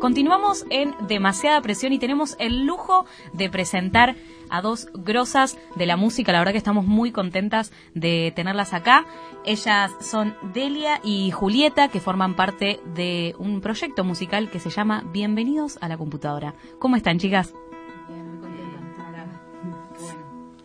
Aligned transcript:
Continuamos 0.00 0.64
en 0.70 0.94
demasiada 1.08 1.60
presión 1.60 1.92
y 1.92 1.98
tenemos 1.98 2.36
el 2.38 2.64
lujo 2.64 3.04
de 3.32 3.50
presentar 3.50 4.14
a 4.48 4.62
dos 4.62 4.86
grosas 4.94 5.58
de 5.74 5.86
la 5.86 5.96
música. 5.96 6.30
La 6.30 6.38
verdad 6.38 6.52
que 6.52 6.58
estamos 6.58 6.86
muy 6.86 7.10
contentas 7.10 7.72
de 7.94 8.32
tenerlas 8.36 8.74
acá. 8.74 9.06
Ellas 9.44 9.90
son 10.00 10.36
Delia 10.54 11.00
y 11.02 11.32
Julieta, 11.32 11.88
que 11.88 11.98
forman 11.98 12.36
parte 12.36 12.78
de 12.94 13.34
un 13.38 13.60
proyecto 13.60 14.04
musical 14.04 14.50
que 14.50 14.60
se 14.60 14.70
llama 14.70 15.02
Bienvenidos 15.12 15.78
a 15.80 15.88
la 15.88 15.98
computadora. 15.98 16.54
¿Cómo 16.78 16.94
están, 16.94 17.18
chicas? 17.18 17.52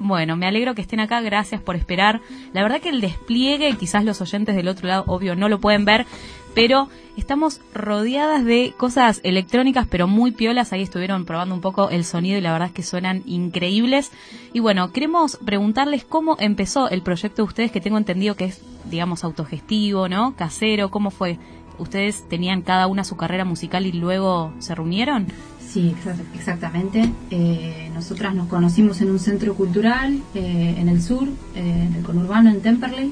Bueno, 0.06 0.36
me 0.36 0.48
alegro 0.48 0.76
que 0.76 0.82
estén 0.82 1.00
acá, 1.00 1.22
gracias 1.22 1.62
por 1.62 1.78
esperar. 1.78 2.20
La 2.52 2.62
verdad 2.62 2.82
que 2.82 2.90
el 2.90 3.00
despliegue, 3.00 3.78
quizás 3.78 4.04
los 4.04 4.20
oyentes 4.20 4.54
del 4.54 4.68
otro 4.68 4.86
lado, 4.86 5.06
obvio, 5.08 5.34
no 5.38 5.48
lo 5.48 5.62
pueden 5.62 5.86
ver, 5.86 6.06
pero 6.54 6.90
estamos 7.18 7.62
rodeadas 7.74 8.46
de 8.46 8.74
cosas 8.78 9.22
electrónicas, 9.24 9.88
pero 9.90 10.08
muy 10.08 10.32
piolas. 10.32 10.74
Ahí 10.74 10.82
estuvieron 10.82 11.26
probando 11.26 11.56
un 11.56 11.62
poco 11.62 11.90
el 11.90 12.06
sonido 12.06 12.38
y 12.38 12.42
la 12.42 12.52
verdad 12.52 12.70
es 12.70 12.74
que 12.74 12.84
suenan 12.84 13.24
increíbles. 13.26 14.12
Y 14.54 14.60
bueno, 14.60 14.92
queremos 14.92 15.38
preguntarles 15.38 16.06
cómo 16.06 16.38
empezó 16.40 16.90
el 16.90 17.02
proyecto 17.02 17.44
de 17.44 17.48
ustedes, 17.48 17.72
que 17.72 17.82
tengo 17.82 17.98
entendido 17.98 18.36
que 18.36 18.46
es, 18.46 18.62
digamos, 18.90 19.24
autogestivo, 19.24 20.08
¿no? 20.08 20.36
Casero, 20.36 20.90
¿cómo 20.92 21.12
fue? 21.12 21.40
¿Ustedes 21.80 22.28
tenían 22.30 22.62
cada 22.62 22.88
una 22.88 23.04
su 23.04 23.18
carrera 23.18 23.46
musical 23.46 23.86
y 23.86 23.92
luego 23.92 24.54
se 24.60 24.76
reunieron? 24.76 25.28
Sí, 25.74 25.96
exactamente. 26.36 27.12
Eh, 27.32 27.90
nosotras 27.96 28.36
nos 28.36 28.48
conocimos 28.48 29.02
en 29.02 29.10
un 29.10 29.18
centro 29.18 29.56
cultural 29.56 30.22
eh, 30.36 30.76
en 30.78 30.88
el 30.88 31.02
sur, 31.02 31.28
eh, 31.56 31.88
en 31.90 31.96
el 31.96 32.04
conurbano, 32.04 32.52
en 32.52 32.62
Temperley, 32.62 33.12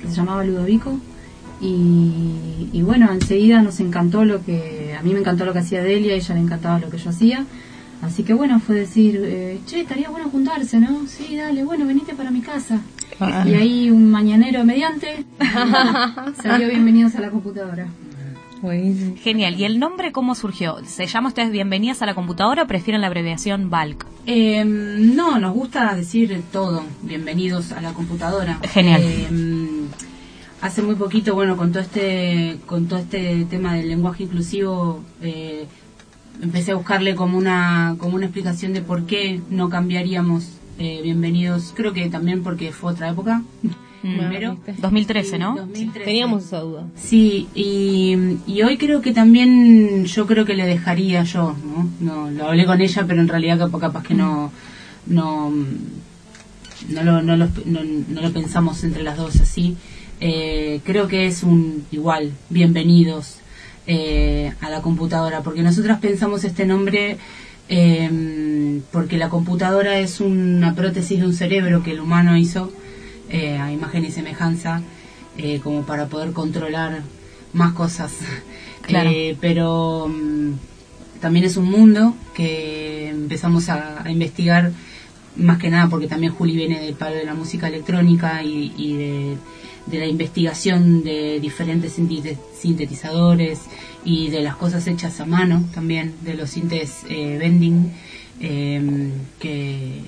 que 0.00 0.08
se 0.08 0.14
llamaba 0.14 0.42
Ludovico. 0.42 0.98
Y, 1.62 2.82
bueno, 2.82 3.12
enseguida 3.12 3.62
nos 3.62 3.78
encantó 3.78 4.24
lo 4.24 4.44
que, 4.44 4.96
a 4.98 5.02
mí 5.02 5.12
me 5.12 5.20
encantó 5.20 5.44
lo 5.44 5.52
que 5.52 5.60
hacía 5.60 5.82
Delia, 5.82 6.14
a 6.14 6.16
ella 6.16 6.34
le 6.34 6.40
encantaba 6.40 6.80
lo 6.80 6.90
que 6.90 6.98
yo 6.98 7.10
hacía. 7.10 7.46
Así 8.02 8.24
que 8.24 8.34
bueno, 8.34 8.58
fue 8.58 8.74
decir, 8.74 9.60
che, 9.66 9.82
estaría 9.82 10.10
bueno 10.10 10.28
juntarse, 10.28 10.80
¿no? 10.80 11.06
Sí, 11.06 11.36
dale, 11.36 11.62
bueno, 11.62 11.86
venite 11.86 12.14
para 12.14 12.32
mi 12.32 12.40
casa. 12.40 12.80
Ah. 13.20 13.44
Y 13.46 13.54
ahí 13.54 13.90
un 13.90 14.10
mañanero 14.10 14.64
mediante 14.64 15.24
salió 16.42 16.68
bienvenidos 16.68 17.14
a 17.14 17.20
la 17.20 17.30
computadora. 17.30 17.86
Genial. 18.62 19.58
¿Y 19.58 19.64
el 19.64 19.80
nombre 19.80 20.12
cómo 20.12 20.36
surgió? 20.36 20.78
¿Se 20.84 21.06
llama 21.06 21.28
ustedes 21.28 21.50
Bienvenidas 21.50 22.00
a 22.02 22.06
la 22.06 22.14
computadora 22.14 22.62
o 22.62 22.66
prefieren 22.68 23.00
la 23.00 23.08
abreviación 23.08 23.70
BALC? 23.70 24.06
Em, 24.24 25.16
no, 25.16 25.38
nos 25.40 25.52
gusta 25.52 25.92
decir 25.96 26.42
todo. 26.52 26.84
Bienvenidos 27.02 27.72
a 27.72 27.80
la 27.80 27.92
computadora. 27.92 28.60
Genial. 28.72 29.02
Em, 29.02 29.88
hace 30.62 30.80
muy 30.80 30.94
poquito, 30.94 31.34
bueno, 31.34 31.56
con 31.56 31.72
todo 31.72 31.82
este, 31.82 32.58
con 32.66 32.86
todo 32.86 33.00
este 33.00 33.44
tema 33.50 33.74
del 33.74 33.88
lenguaje 33.88 34.22
inclusivo, 34.22 35.02
eh, 35.20 35.66
empecé 36.40 36.70
a 36.72 36.76
buscarle 36.76 37.14
como 37.14 37.36
una, 37.36 37.96
como 37.98 38.14
una 38.14 38.26
explicación 38.26 38.72
de 38.72 38.80
por 38.80 39.04
qué 39.04 39.42
no 39.50 39.68
cambiaríamos 39.68 40.44
eh, 40.78 41.00
bienvenidos. 41.02 41.72
Creo 41.76 41.92
que 41.92 42.08
también 42.08 42.42
porque 42.42 42.72
fue 42.72 42.92
otra 42.92 43.10
época. 43.10 43.42
Primero. 44.02 44.56
2013, 44.78 45.38
¿no? 45.38 45.68
Teníamos 46.04 46.44
esa 46.44 46.58
duda. 46.58 46.88
Sí, 46.96 47.46
y, 47.54 48.16
y, 48.48 48.62
hoy 48.62 48.76
creo 48.76 49.00
que 49.00 49.12
también 49.12 50.06
yo 50.06 50.26
creo 50.26 50.44
que 50.44 50.54
le 50.54 50.66
dejaría 50.66 51.22
yo, 51.22 51.54
¿no? 51.64 51.88
no 52.00 52.30
lo 52.30 52.46
hablé 52.48 52.66
con 52.66 52.80
ella, 52.80 53.04
pero 53.06 53.20
en 53.20 53.28
realidad 53.28 53.60
capaz, 53.60 53.78
capaz 53.78 54.02
que 54.02 54.14
no, 54.14 54.50
no, 55.06 55.52
no, 56.88 57.04
lo, 57.04 57.22
no, 57.22 57.36
lo, 57.36 57.46
no, 57.64 58.20
lo 58.20 58.32
pensamos 58.32 58.82
entre 58.82 59.04
las 59.04 59.16
dos 59.16 59.40
así. 59.40 59.76
Eh, 60.24 60.80
creo 60.84 61.08
que 61.08 61.26
es 61.26 61.42
un 61.42 61.84
igual, 61.90 62.32
bienvenidos 62.48 63.38
eh, 63.88 64.52
a 64.60 64.70
la 64.70 64.80
computadora, 64.80 65.42
porque 65.42 65.62
nosotras 65.62 65.98
pensamos 65.98 66.44
este 66.44 66.64
nombre 66.64 67.18
eh, 67.68 68.80
porque 68.92 69.16
la 69.16 69.28
computadora 69.30 69.98
es 69.98 70.20
una 70.20 70.76
prótesis 70.76 71.18
de 71.18 71.26
un 71.26 71.34
cerebro 71.34 71.82
que 71.82 71.90
el 71.90 72.00
humano 72.00 72.36
hizo 72.36 72.72
eh, 73.30 73.58
a 73.58 73.72
imagen 73.72 74.04
y 74.04 74.12
semejanza, 74.12 74.82
eh, 75.38 75.58
como 75.60 75.82
para 75.82 76.06
poder 76.06 76.32
controlar 76.32 77.02
más 77.52 77.72
cosas. 77.72 78.12
Eh, 78.88 79.36
pero 79.40 80.08
mm, 80.08 80.54
también 81.20 81.44
es 81.44 81.56
un 81.56 81.70
mundo 81.70 82.16
que 82.34 83.10
empezamos 83.10 83.68
a, 83.68 84.02
investigar 84.10 84.72
más 85.36 85.58
que 85.58 85.70
nada 85.70 85.88
porque 85.88 86.06
también 86.06 86.32
Juli 86.32 86.54
viene 86.56 86.80
del 86.80 86.94
palo 86.94 87.16
de 87.16 87.24
la 87.24 87.34
música 87.34 87.68
electrónica 87.68 88.42
y, 88.42 88.94
de, 88.94 89.38
la 89.98 90.06
investigación 90.06 91.02
de 91.02 91.40
diferentes 91.40 91.98
sintetizadores 92.54 93.60
y 94.04 94.30
de 94.30 94.42
las 94.42 94.56
cosas 94.56 94.86
hechas 94.86 95.20
a 95.20 95.26
mano 95.26 95.64
también, 95.74 96.14
de 96.22 96.34
los 96.34 96.50
sintes 96.50 97.04
vending, 97.08 97.92
que 98.38 100.02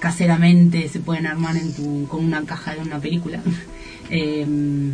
caseramente 0.00 0.88
se 0.88 0.98
pueden 0.98 1.26
armar 1.26 1.56
en 1.56 1.72
tu, 1.72 2.06
con 2.08 2.24
una 2.24 2.42
caja 2.42 2.74
de 2.74 2.80
una 2.80 2.98
película. 2.98 3.40
Em, 4.12 4.90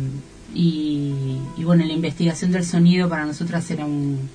y, 0.53 1.39
bueno, 1.63 1.83
la 1.83 1.93
investigación 1.93 2.51
del 2.51 2.63
sonido 2.63 3.09
para 3.09 3.25
nosotras 3.25 3.69
era 3.71 3.83
un, 3.83 4.29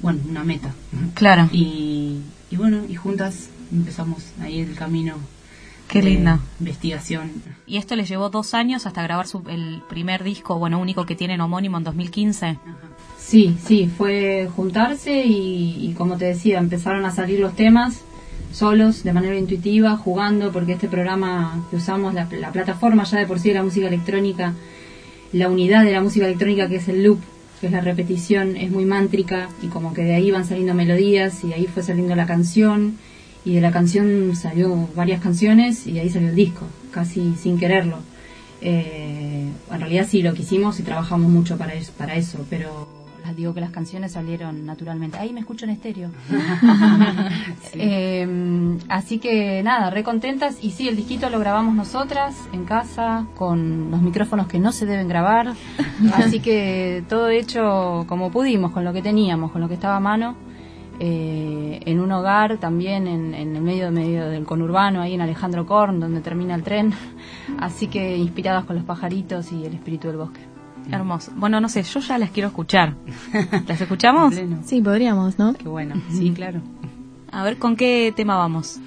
bueno, 0.00 0.20
una 0.28 0.44
meta. 0.44 0.72
Claro. 1.14 1.48
Y, 1.50 2.20
y 2.52 2.56
bueno, 2.56 2.82
y 2.88 2.94
juntas 2.94 3.48
empezamos 3.72 4.32
ahí 4.40 4.60
el 4.60 4.74
camino. 4.74 5.14
Qué 5.88 6.02
linda. 6.02 6.38
Investigación. 6.60 7.32
Y 7.66 7.76
esto 7.78 7.96
les 7.96 8.08
llevó 8.08 8.30
dos 8.30 8.54
años 8.54 8.86
hasta 8.86 9.02
grabar 9.02 9.26
su, 9.26 9.42
el 9.48 9.82
primer 9.88 10.22
disco, 10.22 10.56
bueno, 10.58 10.78
único 10.78 11.04
que 11.04 11.16
tienen 11.16 11.40
homónimo 11.40 11.78
en 11.78 11.84
2015. 11.84 12.58
Sí, 13.18 13.56
sí, 13.64 13.90
fue 13.96 14.48
juntarse 14.54 15.24
y, 15.24 15.88
y 15.88 15.94
como 15.94 16.16
te 16.16 16.26
decía, 16.26 16.58
empezaron 16.58 17.04
a 17.04 17.10
salir 17.10 17.40
los 17.40 17.56
temas 17.56 18.02
solos, 18.52 19.04
de 19.04 19.12
manera 19.12 19.36
intuitiva, 19.36 19.96
jugando, 19.96 20.52
porque 20.52 20.72
este 20.72 20.88
programa 20.88 21.64
que 21.70 21.76
usamos, 21.76 22.14
la, 22.14 22.26
plataforma 22.26 23.04
ya 23.04 23.18
de 23.18 23.26
por 23.26 23.38
sí 23.38 23.48
de 23.48 23.54
la 23.54 23.62
música 23.62 23.86
electrónica, 23.86 24.54
la 25.32 25.48
unidad 25.48 25.84
de 25.84 25.92
la 25.92 26.00
música 26.00 26.26
electrónica 26.26 26.68
que 26.68 26.76
es 26.76 26.88
el 26.88 27.04
loop, 27.04 27.20
que 27.60 27.66
es 27.66 27.72
la 27.72 27.80
repetición, 27.80 28.56
es 28.56 28.70
muy 28.70 28.84
mántrica 28.84 29.48
y 29.62 29.68
como 29.68 29.92
que 29.92 30.02
de 30.02 30.14
ahí 30.14 30.30
van 30.30 30.46
saliendo 30.46 30.74
melodías 30.74 31.44
y 31.44 31.52
ahí 31.52 31.66
fue 31.66 31.82
saliendo 31.82 32.16
la 32.16 32.26
canción 32.26 32.98
y 33.44 33.54
de 33.54 33.60
la 33.60 33.70
canción 33.70 34.34
salió 34.36 34.88
varias 34.94 35.20
canciones 35.22 35.86
y 35.86 35.98
ahí 35.98 36.10
salió 36.10 36.28
el 36.28 36.34
disco, 36.34 36.66
casi 36.90 37.34
sin 37.36 37.58
quererlo. 37.58 37.98
Eh, 38.60 39.48
en 39.70 39.80
realidad 39.80 40.06
sí 40.08 40.22
lo 40.22 40.34
quisimos 40.34 40.78
y 40.80 40.82
trabajamos 40.82 41.30
mucho 41.30 41.56
para 41.56 41.72
eso, 41.74 41.92
para 41.96 42.14
eso 42.14 42.44
pero 42.50 43.00
digo 43.34 43.54
que 43.54 43.60
las 43.60 43.70
canciones 43.70 44.12
salieron 44.12 44.66
naturalmente. 44.66 45.18
Ahí 45.18 45.32
me 45.32 45.40
escucho 45.40 45.64
en 45.64 45.72
estéreo. 45.72 46.10
Em, 47.72 48.78
así 48.88 49.18
que 49.18 49.62
nada, 49.62 49.90
re 49.90 50.02
contentas. 50.02 50.58
Y 50.62 50.70
sí, 50.70 50.88
el 50.88 50.96
disquito 50.96 51.30
lo 51.30 51.38
grabamos 51.38 51.74
nosotras 51.74 52.36
en 52.52 52.64
casa, 52.64 53.26
con 53.36 53.90
los 53.90 54.02
micrófonos 54.02 54.46
que 54.46 54.58
no 54.58 54.72
se 54.72 54.86
deben 54.86 55.08
grabar. 55.08 55.54
Así 56.14 56.40
que 56.40 57.04
todo 57.08 57.28
hecho 57.28 58.04
como 58.08 58.30
pudimos, 58.30 58.72
con 58.72 58.84
lo 58.84 58.92
que 58.92 59.02
teníamos, 59.02 59.52
con 59.52 59.60
lo 59.60 59.68
que 59.68 59.74
estaba 59.74 59.96
a 59.96 60.00
mano. 60.00 60.36
Eh, 61.02 61.80
en 61.86 61.98
un 61.98 62.12
hogar 62.12 62.58
también 62.58 63.06
en, 63.06 63.32
en, 63.32 63.56
el 63.56 63.62
medio, 63.62 63.90
medio 63.90 64.28
del 64.28 64.44
conurbano, 64.44 65.00
ahí 65.00 65.14
en 65.14 65.22
Alejandro 65.22 65.64
Korn, 65.64 65.98
donde 65.98 66.20
termina 66.20 66.54
el 66.54 66.62
tren. 66.62 66.92
Así 67.58 67.86
que 67.86 68.18
inspiradas 68.18 68.66
con 68.66 68.76
los 68.76 68.84
pajaritos 68.84 69.50
y 69.50 69.64
el 69.64 69.72
espíritu 69.72 70.08
del 70.08 70.18
bosque. 70.18 70.40
Hermoso. 70.90 71.32
Bueno, 71.36 71.58
no 71.58 71.70
sé, 71.70 71.82
yo 71.84 72.00
ya 72.00 72.18
las 72.18 72.30
quiero 72.30 72.48
escuchar. 72.48 72.96
¿Las 73.66 73.80
escuchamos? 73.80 74.34
sí, 74.66 74.82
podríamos, 74.82 75.38
¿no? 75.38 75.54
Qué 75.54 75.68
bueno, 75.68 75.94
sí, 76.10 76.32
claro. 76.32 76.60
A 77.32 77.44
ver, 77.44 77.56
¿con 77.56 77.76
qué 77.76 78.12
tema 78.14 78.36
vamos? 78.36 78.78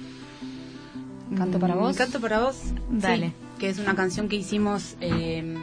¿Canto 1.36 1.58
para 1.58 1.74
vos? 1.74 1.96
Canto 1.96 2.20
para 2.20 2.38
vos. 2.38 2.62
Dale. 2.90 3.32
que 3.58 3.70
es 3.70 3.80
una 3.80 3.96
canción 3.96 4.28
que 4.28 4.36
hicimos 4.36 4.96
eh, 5.00 5.56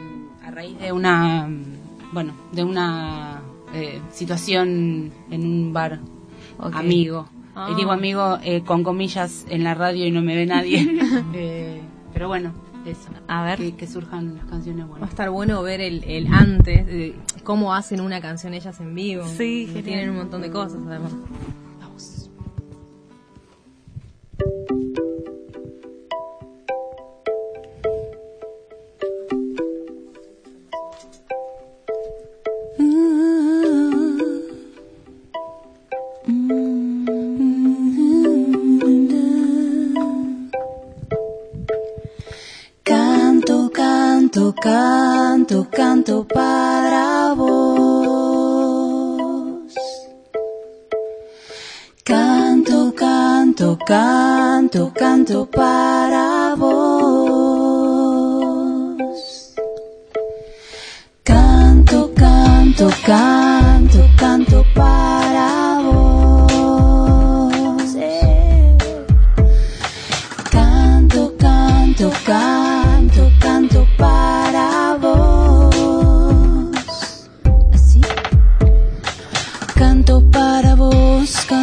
a 0.44 0.50
raíz 0.50 0.78
de 0.78 0.92
una, 0.92 1.48
bueno, 2.12 2.34
de 2.52 2.62
una 2.62 3.40
eh, 3.72 4.02
situación 4.10 5.12
en 5.30 5.46
un 5.46 5.72
bar 5.72 6.00
amigo. 6.58 7.28
Ah. 7.54 7.68
Y 7.70 7.74
digo 7.74 7.92
amigo 7.92 8.38
eh, 8.42 8.62
con 8.62 8.82
comillas 8.82 9.44
en 9.48 9.62
la 9.64 9.74
radio 9.74 10.06
y 10.06 10.10
no 10.10 10.22
me 10.22 10.34
ve 10.34 10.46
nadie. 10.46 10.86
pero 12.12 12.28
bueno, 12.28 12.52
eso. 12.86 13.10
A 13.28 13.44
ver. 13.44 13.74
Que, 13.76 13.86
surjan 13.86 14.36
las 14.36 14.46
canciones 14.46 14.86
buenas. 14.86 15.02
Va 15.02 15.06
a 15.06 15.10
estar 15.10 15.30
bueno 15.30 15.62
ver 15.62 15.80
el, 15.80 16.02
el 16.04 16.28
antes, 16.28 17.14
cómo 17.44 17.74
hacen 17.74 18.00
una 18.00 18.20
canción 18.20 18.54
ellas 18.54 18.80
en 18.80 18.94
vivo. 18.94 19.26
Sí, 19.26 19.70
que 19.72 19.82
tienen 19.82 20.10
un 20.10 20.16
montón 20.16 20.42
de 20.42 20.50
cosas 20.50 20.80
además. 20.86 21.12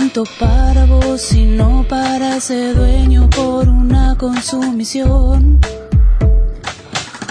Canto 0.10 0.24
para 0.40 0.86
vos 0.86 1.34
y 1.34 1.46
no 1.46 1.86
para 1.88 2.38
ese 2.38 2.74
dueño 2.74 3.30
por 3.30 3.70
una 3.70 4.16
consumición. 4.18 5.60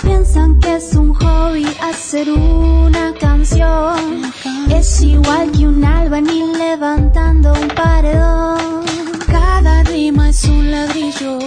Piensan 0.02 0.60
que 0.60 0.76
es 0.76 0.94
un 0.94 1.12
hobby 1.14 1.66
hacer 1.82 2.30
una 2.30 3.12
canción. 3.18 4.22
Es 4.70 5.00
igual 5.00 5.50
que 5.50 5.66
un 5.66 5.84
albañil 5.84 6.52
levantando 6.56 7.52
un 7.52 7.68
paredón. 7.68 8.84
Cada 9.26 9.82
rima 9.82 10.28
es 10.28 10.44
un 10.44 10.70
ladrillo, 10.70 11.38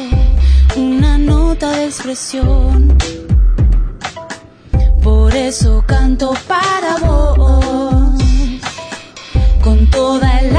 una 0.75 1.18
nota 1.18 1.72
de 1.72 1.86
expresión. 1.86 2.98
Por 5.01 5.34
eso 5.34 5.81
canto 5.88 6.34
para 6.45 6.98
vos, 6.98 8.22
con 9.63 9.89
toda 9.89 10.39
el 10.39 10.57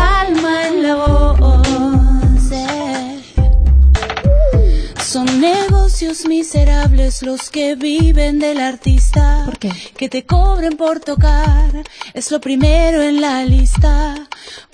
Son 5.13 5.43
negocios 5.43 6.27
miserables 6.27 7.21
los 7.23 7.51
que 7.51 7.75
viven 7.75 8.39
del 8.39 8.59
artista. 8.59 9.43
¿Por 9.45 9.59
qué? 9.59 9.71
Que 9.95 10.09
te 10.09 10.25
cobren 10.25 10.79
por 10.79 11.01
tocar 11.01 11.85
es 12.15 12.31
lo 12.31 12.41
primero 12.41 13.03
en 13.03 13.21
la 13.21 13.45
lista. 13.45 14.15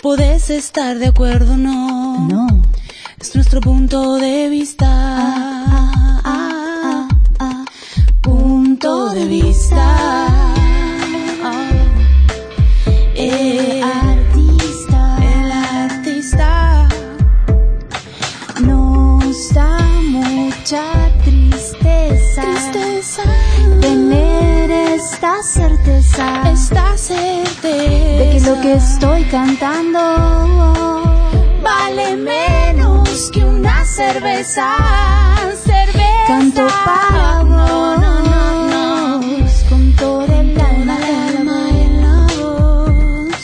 Podés 0.01 0.51
estar 0.51 0.97
de 1.01 1.09
acuerdo 1.09 1.55
o 1.55 1.57
no. 1.57 2.29
No. 2.29 2.47
Es 3.19 3.35
nuestro 3.35 3.61
punto 3.61 4.15
de 4.15 4.49
vista. 4.49 4.87
Ah, 4.89 6.21
ah, 6.25 7.09
ah. 7.41 7.65
Punto 8.23 9.11
de 9.11 9.25
vista. 9.25 10.08
Certeza 26.19 26.51
Esta 26.53 26.97
certeza. 26.97 27.69
de 27.69 28.31
que 28.33 28.41
lo 28.41 28.61
que 28.61 28.73
estoy 28.75 29.25
cantando 29.25 30.01
vale 31.63 32.17
menos 32.17 33.31
que 33.33 33.45
una 33.45 33.85
cerveza. 33.85 34.75
Cerveza. 35.65 36.27
Canto 36.27 36.67
para 36.85 37.43
vos 37.43 37.49
No, 37.49 37.97
no, 37.99 38.23
no, 38.23 39.21
no. 39.21 39.47
con 39.69 39.93
todo 39.97 40.25
el 40.41 40.55
Toda 40.55 40.69
alma. 40.71 40.97
alma 41.29 41.69
en 41.71 42.01
la 42.03 42.27
voz. 42.41 43.37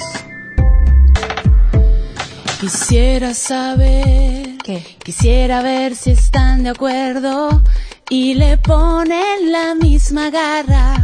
Quisiera 2.61 3.35
saber, 3.35 4.57
¿Qué? 4.65 4.85
quisiera 5.05 5.63
ver 5.63 5.95
si 5.95 6.11
están 6.11 6.65
de 6.65 6.71
acuerdo 6.71 7.63
y 8.11 8.35
le 8.35 8.59
ponen 8.59 9.53
la 9.53 9.75
misma 9.75 10.31
garra. 10.31 11.04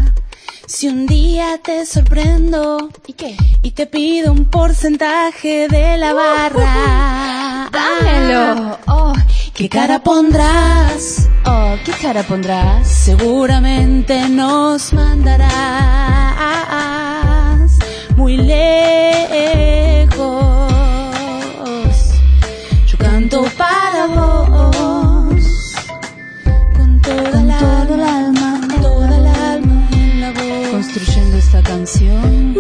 Si 0.81 0.89
un 0.89 1.05
día 1.07 1.61
te 1.63 1.85
sorprendo 1.85 2.89
¿Y 3.07 3.13
qué? 3.13 3.37
y 3.61 3.73
te 3.73 3.87
pido 3.87 4.33
un 4.33 4.47
porcentaje 4.47 5.69
de 5.69 5.99
la 5.99 6.15
barra, 6.15 7.69
Dámelo. 7.71 8.79
Oh, 8.87 9.13
¿qué 9.53 9.69
cara 9.69 10.03
pondrás? 10.03 11.29
oh, 11.45 11.75
¿qué 11.85 11.93
cara 11.93 12.23
pondrás? 12.23 12.89
Seguramente 12.89 14.27
nos 14.31 14.95
mandarás 14.95 15.51
muy 18.17 18.39
lejos. 18.39 19.53
Yo 22.87 22.97
canto 22.97 23.45
para 23.59 23.80
esta 31.53 31.63
canción 31.65 32.55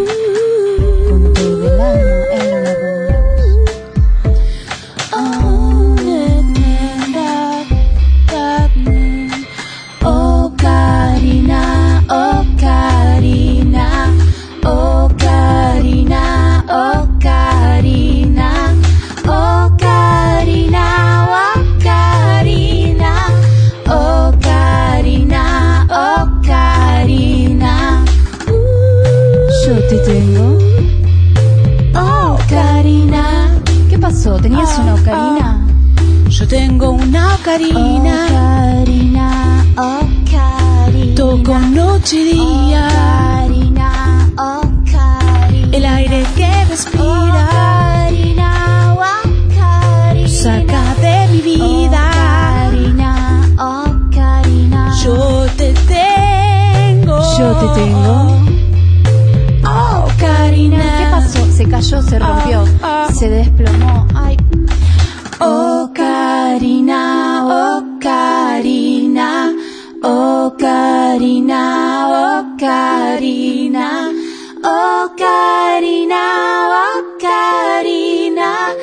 Oh, 70.02 70.56
Karina, 70.58 71.62
oh, 72.08 72.56
Karina. 72.58 74.10
Oh, 74.64 75.12
Karina, 75.14 76.24
oh, 76.72 77.18
Karina. 77.20 78.74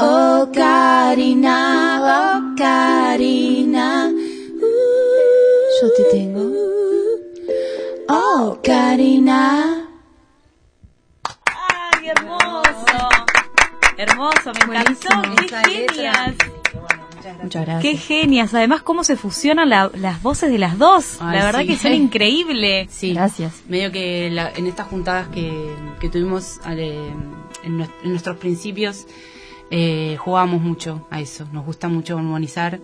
Oh, 0.00 0.50
Karina, 0.52 1.56
oh, 2.02 2.54
Karina. 2.58 4.10
yo 5.80 5.88
te 5.96 6.04
tengo. 6.10 6.42
Oh, 8.08 8.58
Karina. 8.64 9.86
¡Ay, 11.46 12.08
hermoso! 12.08 13.08
Hermoso, 13.96 14.52
me 14.66 14.78
encantó. 14.78 15.22
¡Qué 15.68 15.86
esa 15.86 16.53
Muchas 17.42 17.64
gracias. 17.66 17.82
¡Qué 17.82 17.96
genias! 17.98 18.54
Además, 18.54 18.82
cómo 18.82 19.04
se 19.04 19.16
fusionan 19.16 19.68
la- 19.68 19.90
las 19.94 20.22
voces 20.22 20.50
de 20.50 20.58
las 20.58 20.78
dos. 20.78 21.18
Ay, 21.20 21.38
la 21.38 21.44
verdad 21.46 21.60
sí. 21.60 21.66
que 21.68 21.76
son 21.76 21.92
increíbles. 22.04 22.88
Sí, 22.90 23.14
Gracias. 23.14 23.62
Medio 23.68 23.90
que 23.92 24.30
la- 24.30 24.50
en 24.50 24.66
estas 24.66 24.86
juntadas 24.88 25.28
que, 25.28 25.74
que 26.00 26.08
tuvimos 26.08 26.60
al, 26.64 26.78
eh, 26.80 26.94
en, 27.62 27.78
nues- 27.78 27.90
en 28.02 28.10
nuestros 28.10 28.36
principios, 28.36 29.06
eh, 29.70 30.16
jugábamos 30.18 30.60
mucho 30.60 31.06
a 31.10 31.20
eso. 31.20 31.46
Nos 31.52 31.64
gusta 31.64 31.88
mucho 31.88 32.16
armonizar 32.18 32.80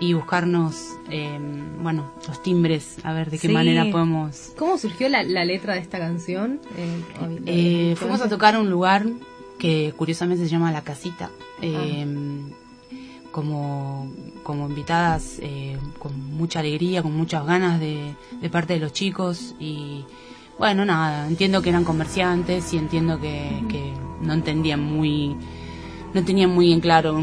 y 0.00 0.12
buscarnos, 0.12 0.76
eh, 1.10 1.38
bueno, 1.82 2.12
los 2.28 2.40
timbres, 2.42 2.98
a 3.02 3.12
ver 3.12 3.30
de 3.30 3.38
qué 3.38 3.48
Sí. 3.48 3.52
manera 3.54 3.84
podemos... 3.90 4.52
¿Cómo 4.56 4.78
surgió 4.78 5.08
la, 5.08 5.24
la 5.24 5.44
letra 5.44 5.74
de 5.74 5.80
esta 5.80 5.98
canción? 5.98 6.60
Eh, 6.76 7.02
Eh, 7.46 7.94
fuimos 7.96 8.20
a 8.20 8.28
tocar 8.28 8.54
a 8.54 8.60
un 8.60 8.70
lugar 8.70 9.06
que 9.58 9.92
curiosamente 9.96 10.44
se 10.44 10.50
llama 10.50 10.70
La 10.70 10.82
Casita. 10.84 11.30
eh, 11.62 12.06
como, 13.38 14.10
como 14.42 14.68
invitadas 14.68 15.38
eh, 15.40 15.78
con 16.00 16.12
mucha 16.36 16.58
alegría, 16.58 17.02
con 17.04 17.16
muchas 17.16 17.46
ganas 17.46 17.78
de, 17.78 18.16
de 18.40 18.50
parte 18.50 18.72
de 18.74 18.80
los 18.80 18.92
chicos 18.92 19.54
y 19.60 20.04
bueno, 20.58 20.84
nada, 20.84 21.28
entiendo 21.28 21.62
que 21.62 21.68
eran 21.70 21.84
comerciantes 21.84 22.74
y 22.74 22.78
entiendo 22.78 23.20
que, 23.20 23.62
que 23.68 23.92
no 24.22 24.32
entendían 24.32 24.80
muy, 24.82 25.36
no 26.14 26.24
tenían 26.24 26.50
muy 26.50 26.72
en 26.72 26.80
claro 26.80 27.22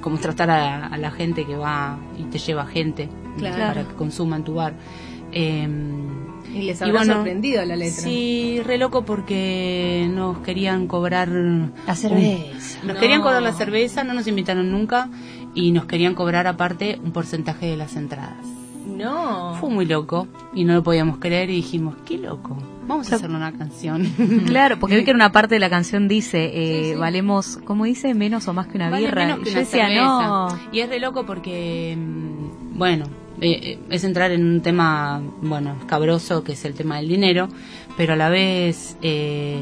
cómo 0.00 0.18
tratar 0.18 0.50
a, 0.50 0.86
a 0.88 0.98
la 0.98 1.12
gente 1.12 1.46
que 1.46 1.56
va 1.56 1.96
y 2.18 2.24
te 2.24 2.38
lleva 2.38 2.66
gente 2.66 3.08
Claro. 3.38 3.56
para 3.74 3.88
que 3.88 3.94
consuma 3.94 4.34
en 4.36 4.42
tu 4.44 4.54
bar. 4.54 4.74
Eh, 5.30 5.68
Y 6.54 6.62
les 6.62 6.80
y 6.80 6.84
habrá 6.84 6.98
bueno, 7.00 7.14
sorprendido 7.14 7.64
la 7.64 7.76
letra. 7.76 8.02
Sí, 8.02 8.60
re 8.64 8.78
loco 8.78 9.04
porque 9.04 10.08
nos 10.10 10.38
querían 10.38 10.86
cobrar... 10.86 11.28
La 11.28 11.94
cerveza. 11.94 12.78
Nos 12.84 12.94
No. 12.94 13.00
querían 13.00 13.20
cobrar 13.22 13.42
la 13.42 13.52
cerveza, 13.52 14.04
no 14.04 14.14
nos 14.14 14.26
invitaron 14.26 14.70
nunca 14.70 15.08
y 15.54 15.72
nos 15.72 15.86
querían 15.86 16.14
cobrar 16.14 16.46
aparte 16.46 16.98
un 17.04 17.12
porcentaje 17.12 17.66
de 17.66 17.76
las 17.76 17.96
entradas. 17.96 18.46
No. 18.86 19.54
Fue 19.60 19.70
muy 19.70 19.86
loco 19.86 20.28
y 20.54 20.64
no 20.64 20.74
lo 20.74 20.82
podíamos 20.82 21.18
creer 21.18 21.50
y 21.50 21.54
dijimos, 21.56 21.96
qué 22.04 22.18
loco, 22.18 22.56
vamos 22.86 23.10
a 23.10 23.16
hacer 23.16 23.30
una 23.30 23.50
canción. 23.52 24.04
Claro, 24.46 24.78
porque 24.78 24.96
vi 24.98 25.04
que 25.04 25.10
en 25.10 25.16
una 25.16 25.32
parte 25.32 25.54
de 25.54 25.58
la 25.58 25.70
canción 25.70 26.06
dice, 26.06 26.50
eh, 26.92 26.94
valemos, 26.96 27.58
¿cómo 27.64 27.84
dice? 27.86 28.12
Menos 28.14 28.46
o 28.46 28.52
más 28.52 28.66
que 28.66 28.76
una 28.76 28.90
Vale 28.90 29.06
birra. 29.06 29.24
menos 29.24 29.38
que 29.40 29.50
Y 29.50 29.52
yo 29.54 29.58
decía, 29.60 29.86
cerveza. 29.88 30.02
no. 30.26 30.48
Y 30.70 30.80
es 30.80 30.88
re 30.90 31.00
loco 31.00 31.24
porque, 31.24 31.96
mm, 31.98 32.78
bueno, 32.78 33.06
eh, 33.52 33.78
es 33.90 34.04
entrar 34.04 34.30
en 34.30 34.44
un 34.44 34.60
tema, 34.60 35.22
bueno, 35.42 35.76
escabroso, 35.80 36.42
que 36.44 36.52
es 36.52 36.64
el 36.64 36.74
tema 36.74 36.96
del 36.96 37.08
dinero, 37.08 37.48
pero 37.96 38.14
a 38.14 38.16
la 38.16 38.28
vez 38.28 38.96
eh, 39.02 39.58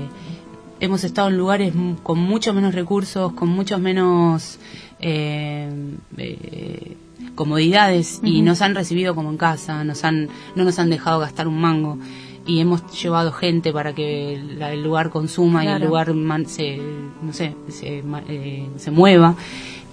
hemos 0.81 1.05
estado 1.05 1.29
en 1.29 1.37
lugares 1.37 1.73
con 2.03 2.19
mucho 2.19 2.55
menos 2.55 2.75
recursos, 2.75 3.33
con 3.33 3.49
muchos 3.49 3.81
menos 3.81 4.59
eh, 5.01 5.69
eh, 6.17 6.97
comodidades 7.35 8.21
y 8.23 8.43
nos 8.43 8.63
han 8.63 8.75
recibido 8.75 9.15
como 9.15 9.31
en 9.31 9.37
casa, 9.37 9.85
nos 9.85 10.05
han, 10.05 10.29
no 10.55 10.65
nos 10.65 10.79
han 10.79 10.91
dejado 10.91 11.21
gastar 11.21 11.49
un 11.49 11.61
mango. 11.61 11.99
Y 12.45 12.59
hemos 12.59 12.83
llevado 13.01 13.31
gente 13.31 13.73
para 13.73 13.95
que 13.95 14.35
el 14.35 14.83
lugar 14.83 15.11
consuma 15.11 15.65
y 15.65 15.69
el 15.69 15.75
lugar 15.87 16.13
man- 16.13 16.47
se, 16.47 16.77
no 17.23 17.33
sé, 17.33 17.55
se, 17.69 18.03
eh, 18.29 18.69
se 18.77 18.91
mueva. 18.91 19.37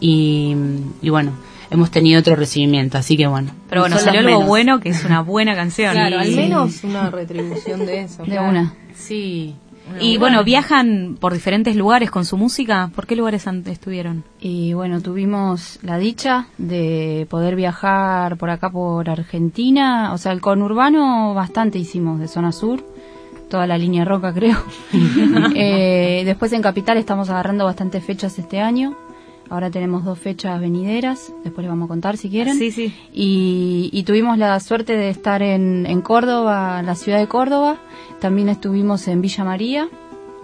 Y, 0.01 0.55
y 1.03 1.09
bueno, 1.11 1.33
hemos 1.71 1.91
tenido 1.91 2.19
otro 2.19 2.35
recibimiento, 2.35 2.97
así 2.97 3.17
que 3.17 3.27
bueno. 3.27 3.51
Pero 3.69 3.81
bueno, 3.81 3.97
salió 3.97 4.19
algo 4.21 4.31
menos. 4.31 4.47
bueno, 4.47 4.79
que 4.79 4.89
es 4.89 5.05
una 5.05 5.21
buena 5.21 5.55
canción. 5.55 5.93
Claro, 5.93 6.19
al 6.19 6.31
menos 6.31 6.83
una 6.83 7.09
retribución 7.09 7.85
de 7.85 8.01
eso. 8.01 8.23
De 8.23 8.39
una. 8.39 8.73
Sí. 8.95 9.55
Y 9.99 10.17
bueno, 10.17 10.43
viajan 10.43 11.17
por 11.19 11.33
diferentes 11.33 11.75
lugares 11.75 12.11
con 12.11 12.25
su 12.25 12.37
música. 12.37 12.91
¿Por 12.93 13.07
qué 13.07 13.15
lugares 13.15 13.47
estuvieron? 13.65 14.23
Y 14.39 14.73
bueno, 14.73 15.01
tuvimos 15.01 15.79
la 15.81 15.97
dicha 15.97 16.47
de 16.57 17.25
poder 17.29 17.55
viajar 17.55 18.37
por 18.37 18.49
acá 18.49 18.69
por 18.69 19.09
Argentina. 19.09 20.13
O 20.13 20.17
sea, 20.17 20.31
el 20.31 20.41
conurbano 20.41 21.33
bastante 21.33 21.79
hicimos 21.79 22.19
de 22.19 22.27
zona 22.27 22.51
sur. 22.51 22.83
Toda 23.49 23.65
la 23.65 23.77
línea 23.77 24.05
roca, 24.05 24.33
creo. 24.35 24.57
Eh, 25.55 26.21
después 26.25 26.53
en 26.53 26.61
Capital 26.61 26.97
estamos 26.97 27.29
agarrando 27.29 27.65
bastantes 27.65 28.03
fechas 28.03 28.37
este 28.37 28.59
año. 28.59 28.95
Ahora 29.49 29.71
tenemos 29.71 30.05
dos 30.05 30.19
fechas 30.19 30.59
venideras. 30.61 31.33
Después 31.43 31.63
les 31.63 31.69
vamos 31.69 31.85
a 31.85 31.89
contar 31.89 32.17
si 32.17 32.29
quieren. 32.29 32.57
Sí, 32.57 32.71
sí. 32.71 32.93
Y, 33.13 33.89
y 33.91 34.03
tuvimos 34.03 34.37
la 34.37 34.59
suerte 34.59 34.95
de 34.95 35.09
estar 35.09 35.41
en, 35.41 35.85
en 35.87 36.01
Córdoba, 36.01 36.81
la 36.83 36.95
ciudad 36.95 37.17
de 37.19 37.27
Córdoba. 37.27 37.77
También 38.19 38.49
estuvimos 38.49 39.07
en 39.07 39.21
Villa 39.21 39.43
María. 39.43 39.89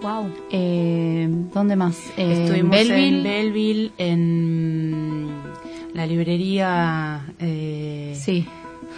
Wow. 0.02 0.30
Eh, 0.50 1.28
¿Dónde 1.54 1.76
más? 1.76 1.96
Eh, 2.16 2.42
Estuvimos 2.44 2.70
Belleville. 2.72 3.16
en 3.18 3.22
Belleville, 3.24 3.92
en 3.98 5.28
la 5.94 6.06
librería. 6.06 7.26
Eh, 7.38 8.12
Sí, 8.18 8.46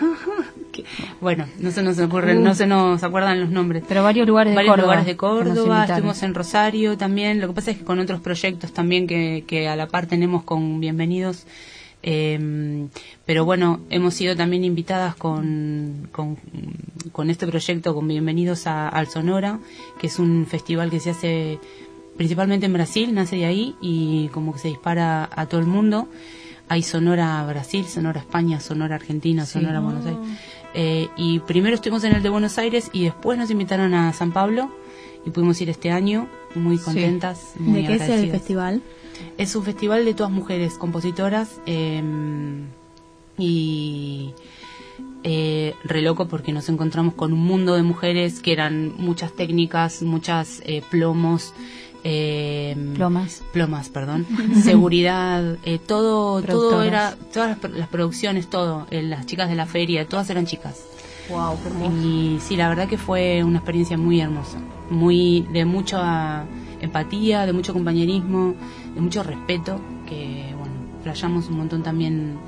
que- 0.82 1.04
bueno, 1.20 1.46
no 1.58 1.70
se 1.70 1.82
nos 1.82 1.98
ocurren, 1.98 2.42
no 2.42 2.54
se 2.54 2.66
nos 2.66 3.02
acuerdan 3.02 3.40
los 3.40 3.50
nombres. 3.50 3.82
pero 3.88 4.02
varios 4.02 4.26
lugares 4.26 4.52
de 4.52 4.56
varios 4.56 4.72
Córdoba. 4.72 4.86
lugares 4.94 5.06
de 5.06 5.16
Córdoba, 5.16 5.84
estuvimos 5.84 6.22
en 6.22 6.34
Rosario 6.34 6.96
también. 6.98 7.40
Lo 7.40 7.48
que 7.48 7.54
pasa 7.54 7.70
es 7.70 7.78
que 7.78 7.84
con 7.84 7.98
otros 7.98 8.20
proyectos 8.20 8.72
también 8.72 9.06
que, 9.06 9.44
que 9.46 9.68
a 9.68 9.76
la 9.76 9.86
par 9.88 10.06
tenemos 10.06 10.42
con 10.44 10.80
Bienvenidos. 10.80 11.46
eh, 12.02 12.86
pero 13.26 13.44
bueno, 13.44 13.80
hemos 13.90 14.14
sido 14.14 14.36
también 14.36 14.64
invitadas 14.64 15.14
con, 15.16 16.08
con, 16.12 16.36
con 17.12 17.28
este 17.28 17.46
proyecto, 17.46 17.94
con 17.94 18.06
Bienvenidos 18.08 18.66
a, 18.66 18.88
al 18.88 19.08
Sonora, 19.08 19.58
que 20.00 20.06
es 20.06 20.18
un 20.18 20.46
festival 20.46 20.90
que 20.90 21.00
se 21.00 21.10
hace 21.10 21.58
principalmente 22.16 22.66
en 22.66 22.72
Brasil, 22.72 23.14
nace 23.14 23.36
de 23.36 23.44
ahí 23.46 23.74
y 23.80 24.28
como 24.28 24.52
que 24.52 24.58
se 24.60 24.68
dispara 24.68 25.28
a 25.30 25.46
todo 25.46 25.60
el 25.60 25.66
mundo. 25.66 26.08
Hay 26.70 26.82
Sonora 26.82 27.44
Brasil, 27.46 27.84
Sonora 27.86 28.20
España, 28.20 28.60
Sonora 28.60 28.96
Argentina, 28.96 29.46
Sonora 29.46 29.80
Buenos 29.80 30.04
Aires. 30.06 30.20
Eh, 30.74 31.08
y 31.16 31.40
primero 31.40 31.74
estuvimos 31.74 32.04
en 32.04 32.12
el 32.12 32.22
de 32.22 32.28
Buenos 32.28 32.58
Aires 32.58 32.90
y 32.92 33.04
después 33.04 33.38
nos 33.38 33.50
invitaron 33.50 33.94
a 33.94 34.12
San 34.12 34.32
Pablo 34.32 34.70
y 35.24 35.30
pudimos 35.30 35.60
ir 35.60 35.70
este 35.70 35.90
año 35.90 36.28
muy 36.54 36.78
contentas. 36.78 37.54
Muy 37.58 37.82
¿De 37.82 37.88
qué 37.88 37.94
es 37.94 38.08
el 38.08 38.30
festival? 38.30 38.82
Es 39.36 39.56
un 39.56 39.64
festival 39.64 40.04
de 40.04 40.14
todas 40.14 40.32
mujeres 40.32 40.74
compositoras 40.74 41.60
eh, 41.66 42.02
y 43.36 44.34
eh, 45.24 45.74
re 45.84 46.00
loco 46.00 46.28
porque 46.28 46.52
nos 46.52 46.68
encontramos 46.68 47.14
con 47.14 47.32
un 47.32 47.40
mundo 47.40 47.74
de 47.74 47.82
mujeres 47.82 48.40
que 48.40 48.52
eran 48.52 48.94
muchas 48.98 49.32
técnicas, 49.32 50.02
muchas 50.02 50.62
eh, 50.64 50.82
plomos. 50.90 51.54
Eh, 52.04 52.76
Plomas. 52.94 53.42
plomas, 53.52 53.88
perdón, 53.88 54.26
seguridad, 54.62 55.56
eh, 55.64 55.78
todo, 55.78 56.40
todo 56.42 56.82
era, 56.82 57.16
todas 57.32 57.50
las, 57.50 57.58
pro- 57.58 57.70
las 57.70 57.88
producciones, 57.88 58.48
todo, 58.48 58.86
eh, 58.90 59.02
las 59.02 59.26
chicas 59.26 59.48
de 59.48 59.54
la 59.56 59.66
feria, 59.66 60.06
todas 60.08 60.30
eran 60.30 60.46
chicas. 60.46 60.84
Wow. 61.28 61.58
Y 62.02 62.38
sí, 62.40 62.56
la 62.56 62.68
verdad 62.68 62.88
que 62.88 62.96
fue 62.96 63.44
una 63.44 63.58
experiencia 63.58 63.98
muy 63.98 64.20
hermosa, 64.20 64.58
muy 64.90 65.46
de 65.52 65.64
mucha 65.66 66.44
empatía, 66.80 67.44
de 67.44 67.52
mucho 67.52 67.74
compañerismo, 67.74 68.54
de 68.94 69.00
mucho 69.00 69.22
respeto, 69.22 69.78
que 70.08 70.54
bueno, 70.56 70.72
flayamos 71.02 71.48
un 71.48 71.58
montón 71.58 71.82
también 71.82 72.38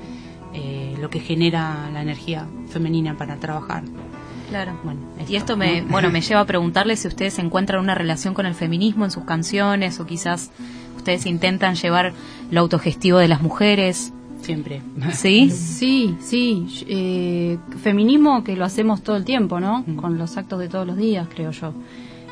eh, 0.53 0.95
lo 0.99 1.09
que 1.11 1.19
genera 1.19 1.89
la 1.93 2.01
energía 2.01 2.47
femenina 2.69 3.15
para 3.17 3.35
trabajar. 3.35 3.83
Claro. 4.51 4.73
Bueno, 4.83 4.99
Y 5.29 5.37
esto 5.37 5.55
me, 5.55 5.81
bueno, 5.81 6.09
me 6.11 6.19
lleva 6.19 6.41
a 6.41 6.45
preguntarle 6.45 6.97
si 6.97 7.07
ustedes 7.07 7.39
encuentran 7.39 7.79
una 7.81 7.95
relación 7.95 8.33
con 8.33 8.45
el 8.45 8.53
feminismo 8.53 9.05
en 9.05 9.11
sus 9.11 9.23
canciones 9.23 9.97
o 10.01 10.05
quizás 10.05 10.51
ustedes 10.97 11.25
intentan 11.25 11.75
llevar 11.75 12.11
lo 12.51 12.59
autogestivo 12.59 13.17
de 13.19 13.29
las 13.29 13.41
mujeres. 13.41 14.11
siempre. 14.41 14.81
¿Sí? 15.13 15.49
Sí, 15.51 16.17
sí. 16.19 16.83
eh, 16.89 17.57
feminismo 17.81 18.43
que 18.43 18.57
lo 18.57 18.65
hacemos 18.65 19.01
todo 19.03 19.15
el 19.15 19.23
tiempo, 19.23 19.61
¿no? 19.61 19.85
Mm. 19.87 19.95
Con 19.95 20.17
los 20.17 20.35
actos 20.35 20.59
de 20.59 20.67
todos 20.67 20.85
los 20.85 20.97
días, 20.97 21.27
creo 21.33 21.51
yo. 21.51 21.73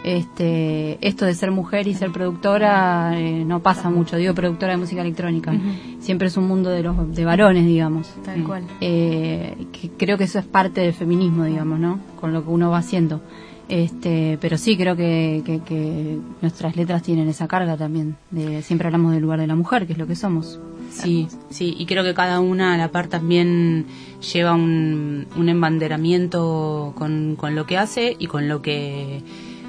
Este, 0.04 0.98
esto 1.06 1.26
de 1.26 1.34
ser 1.36 1.52
mujer 1.52 1.88
y 1.88 1.94
ser 1.94 2.12
productora 2.12 3.12
eh, 3.20 3.44
no 3.46 3.62
pasa 3.62 3.90
mucho. 3.90 4.18
Digo 4.18 4.34
productora 4.34 4.74
de 4.74 4.78
música 4.78 5.02
electrónica. 5.02 5.54
Siempre 6.00 6.28
es 6.28 6.38
un 6.38 6.48
mundo 6.48 6.70
de 6.70 6.84
los 6.84 7.16
de 7.16 7.26
varones, 7.26 7.66
digamos. 7.66 8.14
Tal 8.24 8.44
cual. 8.44 8.64
Eh, 8.82 9.68
que 9.72 9.90
creo 9.90 10.18
que 10.18 10.24
eso 10.24 10.40
es 10.40 10.46
parte 10.46 10.82
del 10.82 10.94
feminismo, 10.94 11.44
digamos, 11.44 11.80
¿no? 11.80 12.00
Con 12.20 12.34
lo 12.34 12.44
que 12.44 12.50
uno 12.50 12.70
va 12.70 12.78
haciendo. 12.78 13.22
Este, 13.68 14.40
pero 14.42 14.58
sí 14.58 14.76
creo 14.78 14.96
que, 14.96 15.44
que, 15.46 15.60
que 15.60 16.18
nuestras 16.42 16.76
letras 16.76 17.04
tienen 17.04 17.30
esa 17.30 17.48
carga 17.48 17.78
también. 17.78 18.16
De, 18.32 18.64
siempre 18.64 18.88
hablamos 18.88 19.12
del 19.12 19.22
lugar 19.22 19.40
de 19.40 19.48
la 19.48 19.56
mujer, 19.56 19.86
que 19.86 19.94
es 19.94 20.00
lo 20.00 20.08
que 20.08 20.16
somos. 20.16 20.60
Sí, 20.90 21.28
sí, 21.50 21.76
y 21.78 21.86
creo 21.86 22.04
que 22.04 22.16
cada 22.16 22.40
una 22.40 22.74
a 22.74 22.78
la 22.78 22.92
par 22.92 23.08
también 23.08 23.86
lleva 24.34 24.54
un, 24.54 25.28
un 25.36 25.50
embanderamiento 25.50 26.94
con, 26.98 27.36
con 27.36 27.54
lo 27.54 27.68
que 27.68 27.78
hace 27.78 28.16
y 28.18 28.26
con 28.28 28.48
lo 28.48 28.62
que 28.62 29.22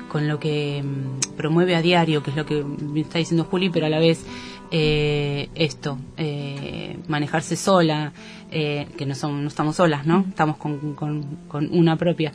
con 0.08 0.26
lo 0.26 0.40
que 0.40 0.82
mm, 0.82 1.36
promueve 1.36 1.76
a 1.76 1.82
diario, 1.82 2.22
que 2.22 2.30
es 2.30 2.36
lo 2.36 2.44
que 2.44 2.64
me 2.64 3.00
está 3.00 3.18
diciendo 3.18 3.44
Juli, 3.44 3.70
pero 3.70 3.86
a 3.86 3.88
la 3.88 4.00
vez 4.00 4.24
eh, 4.70 5.48
esto, 5.54 5.98
eh, 6.16 6.98
manejarse 7.08 7.56
sola, 7.56 8.12
eh, 8.50 8.86
que 8.96 9.06
no, 9.06 9.14
son, 9.14 9.42
no 9.42 9.48
estamos 9.48 9.76
solas, 9.76 10.06
¿no? 10.06 10.24
Estamos 10.28 10.56
con, 10.56 10.94
con, 10.94 11.22
con 11.48 11.68
una 11.72 11.96
propia. 11.96 12.32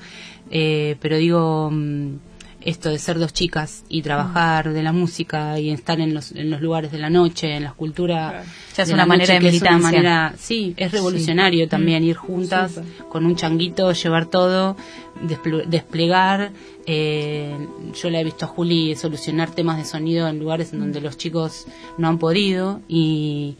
Eh, 0.49 0.95
pero 0.99 1.17
digo, 1.17 1.69
mm, 1.71 2.15
esto 2.65 2.89
de 2.89 2.97
ser 2.99 3.19
dos 3.19 3.31
chicas 3.31 3.85
y 3.89 4.01
trabajar 4.01 4.73
de 4.73 4.81
la 4.83 4.91
música 4.91 5.59
y 5.59 5.69
estar 5.69 5.99
en 6.01 6.13
los, 6.13 6.31
en 6.33 6.49
los 6.49 6.59
lugares 6.61 6.91
de 6.91 6.97
la 6.97 7.09
noche, 7.09 7.55
en 7.55 7.63
la 7.63 7.69
escultura. 7.69 8.43
Ya 8.75 8.83
es 8.83 8.89
de 8.89 8.93
una 8.95 9.05
manera 9.05 9.33
de 9.33 9.37
es 9.37 9.41
una 9.43 9.51
militancia. 9.51 9.79
manera- 9.91 10.33
sí, 10.37 10.73
es 10.75 10.91
revolucionario 10.91 11.69
también 11.69 12.03
ir 12.03 12.15
juntas 12.15 12.81
con 13.09 13.25
un 13.25 13.35
changuito, 13.35 13.91
llevar 13.93 14.25
todo, 14.25 14.75
despl- 15.23 15.65
desplegar. 15.67 16.51
eh, 16.87 17.55
yo 17.99 18.09
la 18.09 18.19
he 18.19 18.23
visto 18.23 18.45
a 18.45 18.47
Juli 18.47 18.95
solucionar 18.95 19.49
temas 19.51 19.77
de 19.77 19.85
sonido 19.85 20.27
en 20.27 20.39
lugares 20.39 20.73
en 20.73 20.79
donde 20.79 21.01
los 21.01 21.17
chicos 21.17 21.65
no 21.97 22.07
han 22.07 22.17
podido 22.19 22.81
y, 22.87 23.55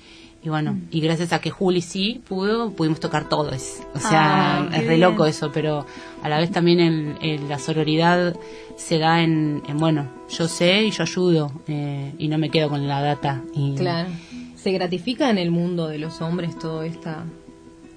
y 0.46 0.50
bueno, 0.50 0.78
y 0.92 1.02
gracias 1.02 1.34
a 1.34 1.40
que 1.42 1.50
Juli 1.50 1.82
sí 1.82 2.22
pudo, 2.30 2.70
pudimos 2.72 3.00
tocar 3.00 3.28
todos. 3.28 3.80
O 3.96 4.00
sea, 4.00 4.60
Ah, 4.62 4.70
es 4.72 4.84
re 4.84 4.90
bien. 4.90 5.02
loco 5.02 5.26
eso, 5.26 5.52
pero 5.52 5.86
a 6.22 6.30
la 6.30 6.38
vez 6.38 6.52
también 6.52 6.80
el- 6.80 7.16
el- 7.22 7.50
la 7.50 7.58
sororidad 7.58 8.36
se 8.78 9.00
da 9.00 9.24
en, 9.24 9.64
en, 9.68 9.78
bueno, 9.78 10.08
yo 10.30 10.48
sé 10.48 10.84
y 10.84 10.92
yo 10.92 11.02
ayudo 11.04 11.52
eh, 11.68 12.14
y 12.20 12.28
no 12.28 12.38
me 12.38 12.52
quedo 12.52 12.70
con 12.70 12.88
la 12.88 13.02
data. 13.02 13.42
Y, 13.56 13.74
Claro. 13.76 14.10
¿Se 14.56 14.72
gratifica 14.72 15.30
en 15.32 15.38
el 15.40 15.50
mundo 15.52 15.88
de 15.88 15.98
los 15.98 16.22
hombres 16.22 16.58
todo 16.60 16.84
esta, 16.84 17.24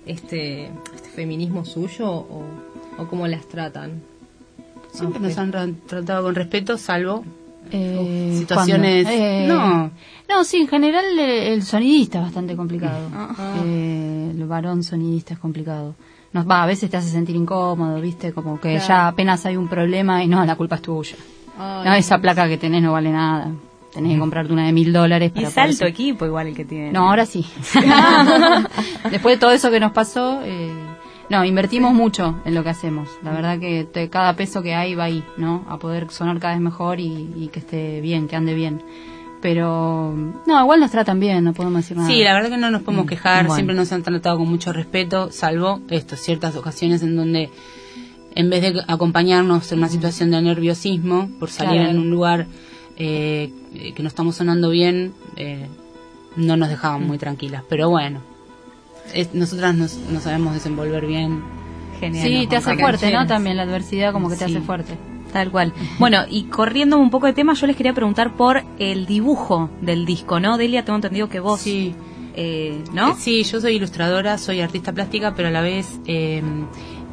este, 0.07 0.71
este 0.95 1.09
feminismo 1.14 1.64
suyo 1.64 2.11
o, 2.11 2.45
o 2.99 3.07
cómo 3.09 3.26
las 3.26 3.47
tratan? 3.47 4.00
Siempre 4.93 5.21
Ah, 5.23 5.28
nos 5.28 5.38
han 5.38 5.52
ra- 5.52 5.69
tratado 5.87 6.23
con 6.25 6.35
respeto, 6.35 6.78
salvo 6.78 7.25
Eh, 7.72 8.34
situaciones. 8.38 9.06
Eh, 9.08 9.44
no, 9.48 9.90
No, 10.28 10.44
sí, 10.44 10.58
en 10.58 10.68
general 10.68 11.04
eh, 11.18 11.52
el 11.54 11.62
sonidista 11.62 12.18
es 12.18 12.25
bastante 12.25 12.54
complicado. 12.56 13.08
Ah. 13.14 13.54
Eh, 13.64 14.32
el 14.37 14.46
varón 14.46 14.82
sonidista 14.82 15.34
es 15.34 15.40
complicado. 15.40 15.94
Nos 16.32 16.46
va, 16.48 16.62
a 16.62 16.66
veces 16.66 16.90
te 16.90 16.96
hace 16.98 17.08
sentir 17.08 17.34
incómodo, 17.37 18.00
¿viste? 18.00 18.32
Como 18.32 18.60
que 18.60 18.72
Claro. 18.75 18.87
ya 18.88 19.08
apenas 19.08 19.46
hay 19.46 19.56
un 19.56 19.68
problema 19.68 20.22
y 20.22 20.28
no, 20.28 20.44
la 20.44 20.56
culpa 20.56 20.76
es 20.76 20.82
tuya. 20.82 21.16
Ay, 21.58 21.84
No, 21.87 21.94
esa 21.94 22.18
placa 22.18 22.46
que 22.48 22.58
tenés 22.58 22.82
no 22.82 22.92
vale 22.92 23.10
nada. 23.10 23.50
Tenés 23.94 24.12
que 24.12 24.18
comprarte 24.18 24.52
una 24.52 24.66
de 24.66 24.72
mil 24.72 24.92
dólares 24.92 25.30
Y 25.30 25.34
para 25.34 25.48
es 25.48 25.54
poder- 25.54 25.70
alto 25.70 25.87
equipo 25.87 26.26
igual 26.26 26.48
el 26.48 26.54
que 26.54 26.66
tiene. 26.66 26.92
No, 26.92 27.08
ahora 27.08 27.25
sí. 27.25 27.44
Después 29.10 29.37
de 29.37 29.40
todo 29.40 29.50
eso 29.52 29.70
que 29.70 29.80
nos 29.80 29.92
pasó, 29.92 30.40
eh, 30.44 30.70
no, 31.30 31.44
invertimos 31.44 31.92
mucho 31.94 32.37
en 32.44 32.54
lo 32.54 32.62
que 32.62 32.70
hacemos. 32.70 33.08
La 33.23 33.32
verdad 33.32 33.58
que 33.58 33.85
te- 33.85 34.08
cada 34.08 34.35
peso 34.35 34.62
que 34.62 34.75
hay 34.75 34.94
va 34.94 35.04
ahí, 35.04 35.23
¿no? 35.37 35.64
A 35.68 35.78
poder 35.78 36.11
sonar 36.11 36.38
cada 36.40 36.54
vez 36.54 36.62
mejor 36.62 37.00
y, 37.00 37.28
y 37.37 37.49
que 37.49 37.58
esté 37.61 38.00
bien, 38.00 38.28
que 38.28 38.37
ande 38.37 38.54
bien. 38.54 38.82
Pero, 39.40 40.14
no, 40.47 40.61
igual 40.61 40.80
nos 40.80 40.90
tratan 40.90 41.20
bien, 41.20 41.44
no 41.44 41.52
podemos 41.52 41.82
decir 41.82 41.97
nada. 41.97 42.08
Sí, 42.08 42.25
la 42.25 42.35
verdad 42.35 42.50
que 42.50 42.56
no 42.56 42.70
nos 42.70 42.82
podemos 42.82 43.06
quejar, 43.06 43.42
bueno. 43.44 43.54
siempre 43.54 43.76
nos 43.76 43.92
han 43.92 44.02
tratado 44.02 44.38
con 44.38 44.49
mucho 44.49 44.73
respeto, 44.73 45.30
salvo 45.30 45.80
esto, 45.90 46.16
ciertas 46.16 46.56
ocasiones 46.56 47.02
en 47.04 47.14
donde 47.14 47.50
en 48.35 48.50
vez 48.50 48.62
de 48.62 48.82
acompañarnos 48.88 49.70
en 49.70 49.78
una 49.78 49.88
situación 49.88 50.30
de 50.32 50.42
nerviosismo 50.42 51.28
por 51.38 51.50
salir 51.50 51.75
Claro. 51.75 51.90
en 51.90 51.99
un 51.99 52.11
lugar 52.11 52.47
eh, 52.97 53.52
que 53.94 54.02
no 54.02 54.08
estamos 54.08 54.35
sonando 54.37 54.70
bien, 54.70 55.12
eh, 55.37 55.66
no 56.37 56.56
nos 56.56 56.68
dejaban 56.68 57.06
muy 57.06 57.16
tranquilas. 57.18 57.62
Pero 57.68 57.88
bueno, 57.90 58.20
es- 59.15 59.35
nosotras 59.35 59.75
nos, 59.75 59.97
nos 60.11 60.23
sabemos 60.25 60.55
desenvolver 60.55 61.07
bien. 61.07 61.43
Genial. 62.00 62.27
Sí, 62.29 62.47
te 62.49 62.57
hace 62.57 62.77
fuerte, 62.77 63.11
¿no? 63.12 63.27
También 63.27 63.57
la 63.57 63.65
adversidad 63.65 64.12
como 64.12 64.29
que 64.29 64.37
te 64.37 64.47
Sí. 64.47 64.55
hace 64.55 64.65
fuerte. 64.65 64.95
Tal 65.33 65.50
cual. 65.50 65.75
Bueno, 65.99 66.21
y 66.31 66.45
corriendo 66.45 66.97
un 66.99 67.11
poco 67.11 67.27
de 67.27 67.33
tema, 67.35 67.53
yo 67.55 67.67
les 67.67 67.77
quería 67.77 67.93
preguntar 67.93 68.35
por 68.35 68.62
el 68.79 69.05
dibujo 69.07 69.69
del 69.83 70.07
disco, 70.07 70.41
¿no? 70.41 70.57
Delia, 70.57 70.85
tengo 70.85 70.97
entendido 70.97 71.29
que 71.29 71.41
vos, 71.41 71.61
Sí. 71.61 71.95
eh, 72.35 72.83
¿no? 72.95 73.11
Eh, 73.11 73.15
Sí, 73.19 73.43
yo 73.43 73.61
soy 73.61 73.75
ilustradora, 73.77 74.38
soy 74.38 74.61
artista 74.61 74.93
plástica, 74.93 75.35
pero 75.35 75.49
a 75.49 75.50
la 75.50 75.61
vez 75.61 76.00
eh, 76.07 76.43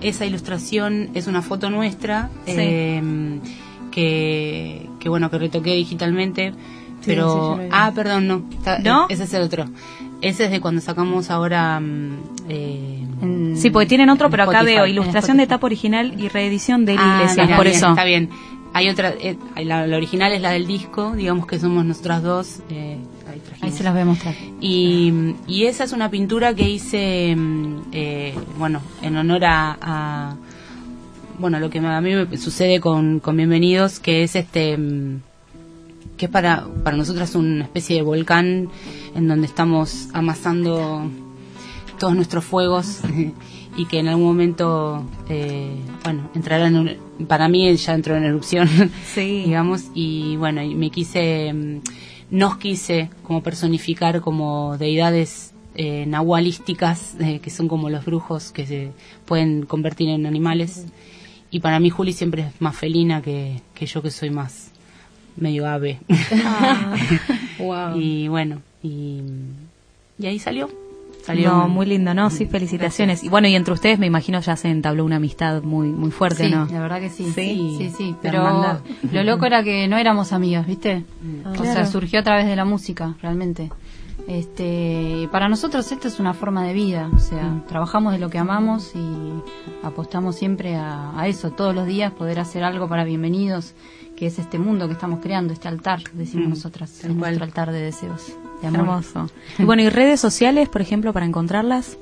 esa 0.01 0.25
ilustración 0.25 1.09
es 1.13 1.27
una 1.27 1.41
foto 1.41 1.69
nuestra 1.69 2.29
Sí. 2.45 2.53
eh, 2.55 3.39
que, 3.91 4.89
que, 4.99 5.09
bueno, 5.09 5.29
que 5.29 5.37
retoqué 5.37 5.73
digitalmente. 5.75 6.51
Sí, 6.51 7.11
sí, 7.11 7.11
Pero, 7.11 7.55
lo 7.57 7.63
vi. 7.63 7.69
ah, 7.71 7.91
perdón, 7.93 8.27
no, 8.27 8.43
está- 8.51 8.79
¿No? 8.79 9.07
ese 9.09 9.23
es 9.23 9.33
el 9.33 9.43
otro. 9.43 9.65
Ese 10.27 10.45
es 10.45 10.51
de 10.51 10.61
cuando 10.61 10.81
sacamos 10.81 11.29
ahora. 11.29 11.79
mm, 11.79 12.17
eh, 12.49 13.01
En- 13.21 13.55
Sí, 13.57 13.69
porque 13.69 13.85
tienen 13.87 14.09
otro, 14.09 14.29
pero 14.29 14.43
acá 14.43 14.61
veo 14.63 14.85
ilustración 14.85 15.37
de 15.37 15.43
Spotify. 15.43 15.55
tapa 15.57 15.65
original 15.67 16.13
y 16.19 16.27
reedición 16.27 16.85
de 16.85 16.95
Ah, 16.99 17.19
Iglesias, 17.21 17.49
por 17.55 17.65
bien, 17.65 17.75
eso. 17.77 17.89
Está 17.89 18.03
bien. 18.03 18.29
Hay 18.73 18.89
otra, 18.89 19.13
eh, 19.21 19.37
la, 19.63 19.87
la 19.87 19.95
original 19.97 20.33
es 20.33 20.41
la 20.41 20.51
del 20.51 20.67
disco, 20.67 21.13
digamos 21.15 21.47
que 21.47 21.57
somos 21.59 21.85
nosotras 21.85 22.21
dos. 22.21 22.59
eh, 22.69 22.97
ahí 23.61 23.71
se 23.71 23.83
las 23.83 23.93
voy 23.93 24.01
a 24.01 24.05
mostrar. 24.05 24.33
Y, 24.59 25.13
y 25.47 25.63
esa 25.65 25.85
es 25.85 25.93
una 25.93 26.09
pintura 26.11 26.53
que 26.53 26.69
hice, 26.69 27.33
mm, 27.35 27.75
eh, 27.93 28.33
bueno, 28.59 28.81
en 29.01 29.15
honor 29.15 29.45
a, 29.45 29.77
a, 29.81 30.35
bueno, 31.39 31.59
lo 31.59 31.69
que 31.69 31.79
a 31.79 32.01
mí 32.01 32.11
me 32.13 32.37
sucede 32.37 32.79
con, 32.81 33.19
con 33.21 33.37
Bienvenidos, 33.37 33.99
que 34.01 34.23
es 34.23 34.35
este, 34.35 34.77
mm, 34.77 35.21
que 36.17 36.25
es 36.25 36.31
para, 36.31 36.67
para 36.83 36.95
nosotras 36.97 37.35
una 37.35 37.63
especie 37.63 37.97
de 37.97 38.01
volcán 38.01 38.69
en 39.15 39.27
donde 39.27 39.47
estamos 39.47 40.07
amasando 40.13 41.09
todos 41.99 42.15
nuestros 42.15 42.43
fuegos 42.45 43.01
y 43.77 43.85
que 43.85 43.99
en 43.99 44.07
algún 44.07 44.25
momento, 44.25 45.03
eh, 45.29 45.75
bueno, 46.03 46.29
entrará 46.33 46.67
en 46.67 46.97
para 47.27 47.47
mí 47.47 47.73
ya 47.75 47.93
entró 47.93 48.15
en 48.15 48.23
erupción, 48.23 48.67
Sí. 49.13 49.43
digamos, 49.45 49.85
y 49.93 50.35
bueno, 50.37 50.61
y 50.61 50.75
me 50.75 50.89
quise, 50.89 51.53
mm, 51.53 51.79
nos 52.31 52.57
quise 52.57 53.09
como 53.23 53.41
personificar 53.41 54.21
como 54.21 54.77
deidades 54.77 55.53
eh, 55.75 56.05
nahualísticas, 56.07 57.15
eh, 57.19 57.39
que 57.39 57.49
son 57.49 57.67
como 57.67 57.89
los 57.89 58.05
brujos 58.05 58.51
que 58.51 58.65
se 58.65 58.91
pueden 59.25 59.65
convertir 59.65 60.09
en 60.09 60.25
animales. 60.25 60.85
Y 61.51 61.59
para 61.59 61.79
mí 61.79 61.89
Juli 61.89 62.13
siempre 62.13 62.43
es 62.43 62.61
más 62.61 62.75
felina 62.75 63.21
que, 63.21 63.61
que 63.73 63.85
yo 63.85 64.01
que 64.01 64.11
soy 64.11 64.29
más 64.29 64.71
medio 65.37 65.67
ave. 65.67 65.99
wow. 67.59 67.99
y 67.99 68.27
bueno, 68.27 68.61
y, 68.83 69.21
y 70.19 70.25
ahí 70.25 70.39
salió. 70.39 70.69
Salió 71.23 71.49
No, 71.49 71.67
muy 71.67 71.87
lindo, 71.87 72.13
¿no? 72.13 72.29
Sí, 72.29 72.45
felicitaciones. 72.45 73.23
Y 73.23 73.29
bueno, 73.29 73.47
y 73.47 73.55
entre 73.55 73.73
ustedes 73.73 73.97
me 73.97 74.05
imagino 74.05 74.39
ya 74.41 74.55
se 74.55 74.69
entabló 74.69 75.03
una 75.03 75.15
amistad 75.15 75.63
muy 75.63 75.87
muy 75.87 76.11
fuerte, 76.11 76.45
Sí, 76.45 76.51
¿no? 76.51 76.67
la 76.71 76.79
verdad 76.79 76.99
que 76.99 77.09
sí. 77.09 77.31
Sí. 77.33 77.75
sí, 77.79 77.89
sí. 77.97 78.11
La 78.11 78.17
Pero 78.21 78.37
hermandad. 78.45 78.79
lo 79.11 79.23
loco 79.23 79.47
era 79.47 79.63
que 79.63 79.87
no 79.87 79.97
éramos 79.97 80.33
amigas, 80.33 80.67
¿viste? 80.67 81.03
Ah, 81.43 81.53
O 81.59 81.63
sea, 81.63 81.87
surgió 81.87 82.19
a 82.19 82.23
través 82.23 82.45
de 82.45 82.55
la 82.55 82.63
música, 82.63 83.15
realmente. 83.23 83.71
Este, 84.27 85.27
para 85.31 85.49
nosotros 85.49 85.91
esto 85.91 86.07
es 86.07 86.19
una 86.19 86.33
forma 86.33 86.63
de 86.65 86.73
vida, 86.73 87.09
o 87.15 87.19
sea, 87.19 87.63
trabajamos 87.67 88.13
de 88.13 88.19
lo 88.19 88.29
que 88.29 88.37
amamos 88.39 88.91
y 88.95 89.85
apostamos 89.85 90.35
siempre 90.35 90.75
a, 90.75 91.19
a 91.19 91.27
eso, 91.27 91.51
todos 91.51 91.73
los 91.75 91.85
días 91.87 92.11
poder 92.11 92.39
hacer 92.39 92.63
algo 92.63 92.87
para 92.87 93.03
bienvenidos, 93.03 93.73
que 94.15 94.27
es 94.27 94.39
este 94.39 94.57
mundo 94.59 94.87
que 94.87 94.93
estamos 94.93 95.19
creando, 95.21 95.53
este 95.53 95.67
altar, 95.67 95.99
decimos 96.13 96.47
Mm, 96.47 96.49
nosotras, 96.51 97.03
es 97.03 97.09
nuestro 97.13 97.43
altar 97.43 97.71
de 97.71 97.81
deseos, 97.81 98.27
de 98.61 98.67
amor. 98.67 98.79
Hermoso. 98.81 99.29
Y 99.59 99.63
bueno, 99.63 99.81
¿y 99.83 99.89
redes 99.89 100.19
sociales, 100.19 100.69
por 100.69 100.81
ejemplo, 100.81 101.11
para 101.13 101.25
encontrarlas? 101.25 101.97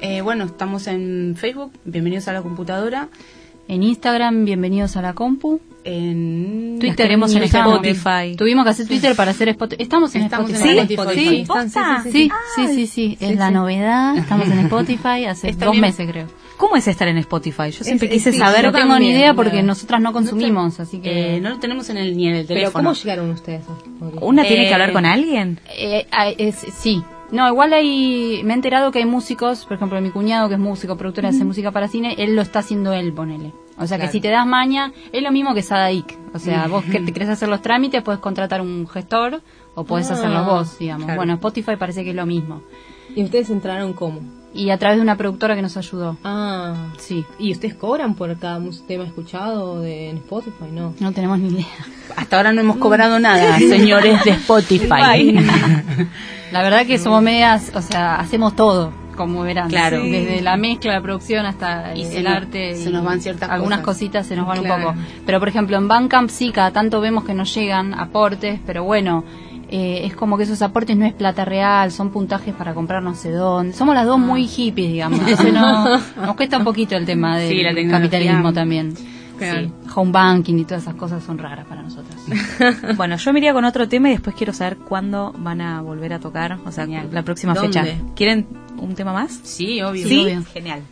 Eh, 0.00 0.20
bueno, 0.20 0.44
estamos 0.44 0.86
en 0.86 1.34
Facebook, 1.38 1.72
bienvenidos 1.84 2.28
a 2.28 2.32
la 2.32 2.42
computadora. 2.42 3.08
En 3.66 3.82
Instagram, 3.82 4.44
bienvenidos 4.44 4.96
a 4.98 5.02
la 5.02 5.14
compu. 5.14 5.58
En 5.84 6.76
Twitter 6.80 7.10
en 7.12 7.22
Spotify. 7.22 8.36
Tuvimos 8.36 8.64
que 8.64 8.70
hacer 8.70 8.86
Twitter 8.86 9.16
para 9.16 9.30
hacer 9.30 9.48
Spotify. 9.50 9.82
Estamos 9.82 10.14
en 10.14 10.22
Estamos 10.22 10.50
en 10.50 10.56
Spotify. 10.78 11.40
Spotify. 11.42 12.00
Sí, 12.02 12.10
Sí. 12.10 12.30
Sí, 12.56 12.66
sí, 12.66 12.74
sí, 12.74 12.86
sí, 12.86 13.16
es 13.20 13.36
la 13.38 13.50
novedad. 13.50 14.16
Estamos 14.18 14.48
en 14.48 14.58
Spotify 14.66 15.24
hace 15.26 15.48
Está 15.48 15.66
dos 15.66 15.72
bien. 15.72 15.82
meses, 15.82 16.10
creo. 16.10 16.26
¿Cómo 16.56 16.76
es 16.76 16.86
estar 16.88 17.08
en 17.08 17.18
Spotify? 17.18 17.70
Yo 17.70 17.82
siempre 17.84 18.06
Es- 18.08 18.14
quise 18.14 18.32
sí, 18.32 18.38
saber. 18.38 18.64
No 18.64 18.70
yo 18.72 18.78
tengo 18.78 18.98
ni 18.98 19.10
idea 19.10 19.34
porque 19.34 19.62
nosotras 19.62 20.00
no 20.00 20.12
consumimos, 20.12 20.78
así 20.80 20.98
que... 21.00 21.36
Eh, 21.36 21.40
no 21.40 21.50
lo 21.50 21.58
tenemos 21.58 21.88
en 21.90 21.96
el, 21.96 22.16
ni 22.16 22.28
en 22.28 22.34
el 22.36 22.46
Pero 22.46 22.58
teléfono. 22.60 22.84
¿cómo 22.90 22.94
llegaron 22.94 23.30
ustedes 23.30 23.62
a 23.68 23.72
Spotify? 23.72 24.18
¿Una 24.20 24.42
tiene 24.44 24.64
Eh, 24.64 24.68
que 24.68 24.74
hablar 24.74 24.92
con 24.92 25.04
alguien? 25.04 25.60
Eh, 25.76 26.06
ah, 26.12 26.28
es- 26.30 26.64
sí. 26.74 27.02
No, 27.32 27.48
igual 27.48 27.72
hay, 27.72 28.42
me 28.44 28.52
he 28.52 28.56
enterado 28.56 28.92
que 28.92 29.00
hay 29.00 29.06
músicos, 29.06 29.64
por 29.64 29.76
ejemplo, 29.76 30.00
mi 30.00 30.10
cuñado 30.10 30.48
que 30.48 30.54
es 30.54 30.60
músico, 30.60 30.96
productor, 30.96 31.26
hace 31.26 31.42
música 31.44 31.72
para 31.72 31.88
cine, 31.88 32.14
él 32.18 32.36
lo 32.36 32.42
está 32.42 32.60
haciendo 32.60 32.92
él, 32.92 33.12
ponele. 33.12 33.52
O 33.76 33.86
sea 33.88 33.98
que 33.98 34.06
si 34.08 34.20
te 34.20 34.28
das 34.28 34.46
maña, 34.46 34.92
es 35.10 35.20
lo 35.22 35.32
mismo 35.32 35.52
que 35.54 35.62
Sadaik. 35.62 36.16
O 36.32 36.38
sea, 36.38 36.66
vos 36.68 36.84
que 36.84 37.00
te 37.00 37.12
querés 37.12 37.28
hacer 37.30 37.48
los 37.48 37.60
trámites, 37.62 38.02
puedes 38.02 38.20
contratar 38.20 38.60
un 38.60 38.86
gestor 38.86 39.40
o 39.74 39.84
podés 39.84 40.10
Ah, 40.10 40.14
hacerlos 40.14 40.46
vos, 40.46 40.78
digamos. 40.78 41.06
claro. 41.06 41.18
Bueno, 41.18 41.32
Spotify 41.34 41.72
parece 41.76 42.04
que 42.04 42.10
es 42.10 42.16
lo 42.16 42.26
mismo. 42.26 42.62
¿Y 43.16 43.24
ustedes 43.24 43.50
entraron 43.50 43.94
cómo? 43.94 44.20
Y 44.56 44.70
a 44.70 44.78
través 44.78 44.98
de 44.98 45.02
una 45.02 45.16
productora 45.16 45.56
que 45.56 45.62
nos 45.62 45.76
ayudó. 45.76 46.16
Ah, 46.22 46.74
Sí, 46.96 47.24
¿y 47.40 47.50
ustedes 47.52 47.74
cobran 47.74 48.14
por 48.14 48.38
cada 48.38 48.60
tema 48.86 49.02
escuchado 49.04 49.80
de, 49.80 50.10
en 50.10 50.18
Spotify? 50.18 50.66
No. 50.72 50.94
no 51.00 51.12
tenemos 51.12 51.38
ni 51.40 51.48
idea. 51.48 51.66
Hasta 52.16 52.36
ahora 52.36 52.52
no 52.52 52.60
hemos 52.60 52.76
cobrado 52.76 53.18
nada, 53.18 53.58
señores 53.58 54.22
de 54.24 54.30
Spotify. 54.32 55.34
La 56.52 56.62
verdad 56.62 56.86
que 56.86 56.98
somos 56.98 57.20
medias, 57.22 57.72
o 57.74 57.82
sea, 57.82 58.16
hacemos 58.16 58.54
todo, 58.54 58.92
como 59.16 59.42
verán. 59.42 59.68
Claro. 59.70 60.00
Sí. 60.02 60.10
Desde 60.10 60.40
la 60.40 60.56
mezcla, 60.56 60.92
la 60.92 61.02
producción 61.02 61.46
hasta 61.46 61.96
Y 61.96 62.02
el 62.02 62.12
se 62.12 62.22
nos- 62.22 62.32
arte. 62.32 62.76
se 62.76 62.90
y 62.90 62.92
nos 62.92 63.04
van 63.04 63.20
ciertas 63.20 63.50
Algunas 63.50 63.80
cosas. 63.80 63.96
cositas 63.96 64.26
se 64.26 64.36
nos 64.36 64.46
van 64.46 64.60
Claro. 64.60 64.90
un 64.90 64.94
poco. 64.94 65.06
Pero 65.26 65.40
por 65.40 65.48
ejemplo, 65.48 65.76
en 65.76 65.88
Bandcamp 65.88 66.30
sí, 66.30 66.52
cada 66.52 66.70
tanto 66.70 67.00
vemos 67.00 67.24
que 67.24 67.34
nos 67.34 67.52
llegan 67.54 67.92
aportes, 67.94 68.60
pero 68.64 68.84
bueno. 68.84 69.24
Eh, 69.76 70.06
es 70.06 70.14
como 70.14 70.36
que 70.36 70.44
esos 70.44 70.62
aportes 70.62 70.96
no 70.96 71.04
es 71.04 71.12
plata 71.12 71.44
real, 71.44 71.90
son 71.90 72.10
puntajes 72.10 72.54
para 72.54 72.74
comprar 72.74 73.02
no 73.02 73.14
sé 73.16 73.32
dónde. 73.32 73.72
Somos 73.72 73.94
las 73.96 74.06
dos 74.06 74.20
muy 74.20 74.46
hippies, 74.46 74.92
digamos. 74.92 75.18
Entonces 75.26 75.52
no, 75.52 75.98
nos 75.98 76.36
cuesta 76.36 76.58
un 76.58 76.64
poquito 76.64 76.96
el 76.96 77.04
tema 77.04 77.36
del 77.38 77.48
Sí, 77.50 77.88
capitalismo 77.90 78.52
también. 78.52 78.94
Claro. 79.36 79.62
Sí. 79.66 79.72
Home 79.96 80.12
banking 80.12 80.54
y 80.60 80.64
todas 80.64 80.82
esas 80.84 80.94
cosas 80.94 81.24
son 81.24 81.38
raras 81.38 81.66
para 81.66 81.82
nosotras. 81.82 82.16
Bueno, 82.96 83.16
yo 83.16 83.32
me 83.32 83.40
iría 83.40 83.52
con 83.52 83.64
otro 83.64 83.88
tema 83.88 84.08
y 84.08 84.12
después 84.12 84.36
quiero 84.36 84.52
saber 84.52 84.76
cuándo 84.76 85.34
van 85.38 85.60
a 85.60 85.80
volver 85.82 86.12
a 86.12 86.20
tocar, 86.20 86.56
o 86.64 86.70
sea, 86.70 86.84
Genial. 86.84 87.08
la 87.10 87.22
próxima 87.22 87.52
¿Dónde? 87.52 87.80
fecha. 87.82 87.96
¿Quieren 88.14 88.46
un 88.78 88.94
tema 88.94 89.12
más? 89.12 89.40
Sí, 89.42 89.82
obvio. 89.82 90.06
Sí, 90.06 90.20
obvio. 90.24 90.44
Genial. 90.52 90.82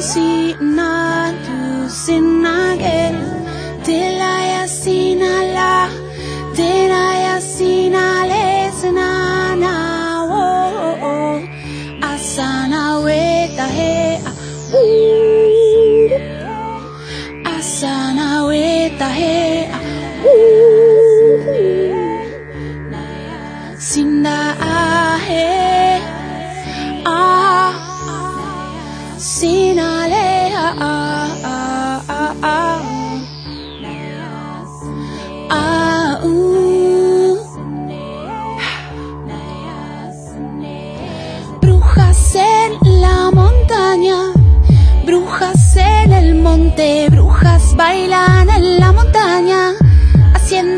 See 0.00 0.54
not 0.60 1.34
see, 1.48 1.88
sin. 1.88 2.35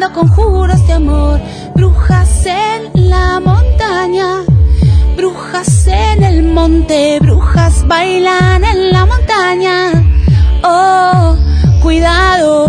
Haciendo 0.08 0.12
conjuros 0.12 0.86
de 0.86 0.92
amor. 0.92 1.40
Brujas 1.74 2.46
en 2.46 3.10
la 3.10 3.40
montaña, 3.40 4.44
brujas 5.16 5.86
en 5.86 6.22
el 6.22 6.42
monte, 6.44 7.18
brujas 7.20 7.86
bailan 7.86 8.64
en 8.64 8.92
la 8.92 9.06
montaña. 9.06 9.92
Oh, 10.62 11.36
cuidado. 11.82 12.67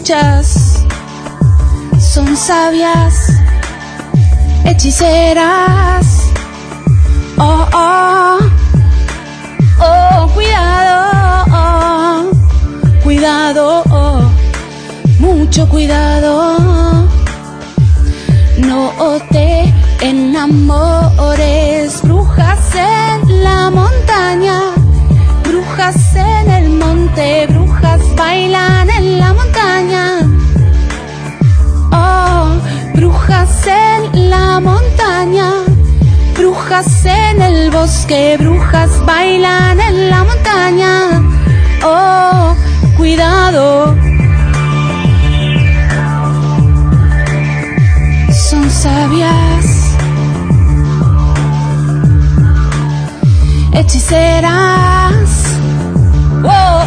Muchas, 0.00 0.86
son 1.98 2.34
sabias, 2.34 3.34
hechiceras. 4.64 6.30
Oh, 7.36 7.66
oh, 7.74 8.38
oh, 9.78 10.30
cuidado, 10.32 12.30
cuidado, 13.02 13.82
oh, 13.90 14.22
mucho 15.18 15.68
cuidado. 15.68 17.06
No 18.56 18.92
te 19.30 19.74
enamores, 20.00 22.00
brujas 22.00 22.74
en 22.74 23.44
la 23.44 23.70
montaña, 23.70 24.60
brujas 25.44 26.14
en 26.14 26.50
el 26.50 26.70
monte, 26.70 27.48
en 37.04 37.42
el 37.42 37.70
bosque, 37.70 38.38
brujas 38.38 39.04
bailan 39.04 39.78
en 39.80 40.08
la 40.08 40.24
montaña. 40.24 41.22
Oh, 41.84 42.56
cuidado. 42.96 43.94
Son 48.48 48.70
sabias, 48.70 49.66
hechiceras. 53.74 55.30
Oh, 56.42 56.79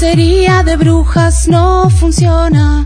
cacería 0.00 0.62
de 0.62 0.76
brujas 0.76 1.48
no 1.48 1.90
funciona, 1.90 2.84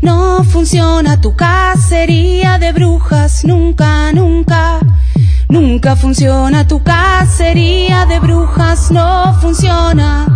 no 0.00 0.42
funciona. 0.44 1.20
Tu 1.20 1.36
cacería 1.36 2.58
de 2.58 2.72
brujas 2.72 3.44
nunca, 3.44 4.10
nunca, 4.14 4.78
nunca 5.50 5.94
funciona. 5.94 6.66
Tu 6.66 6.82
cacería 6.82 8.06
de 8.06 8.18
brujas 8.20 8.90
no 8.90 9.38
funciona, 9.42 10.26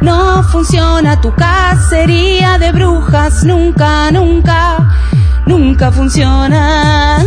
no 0.00 0.42
funciona. 0.42 1.20
Tu 1.20 1.32
cacería 1.32 2.58
de 2.58 2.72
brujas 2.72 3.44
nunca, 3.44 4.10
nunca, 4.10 4.92
nunca 5.46 5.92
funciona. 5.92 7.24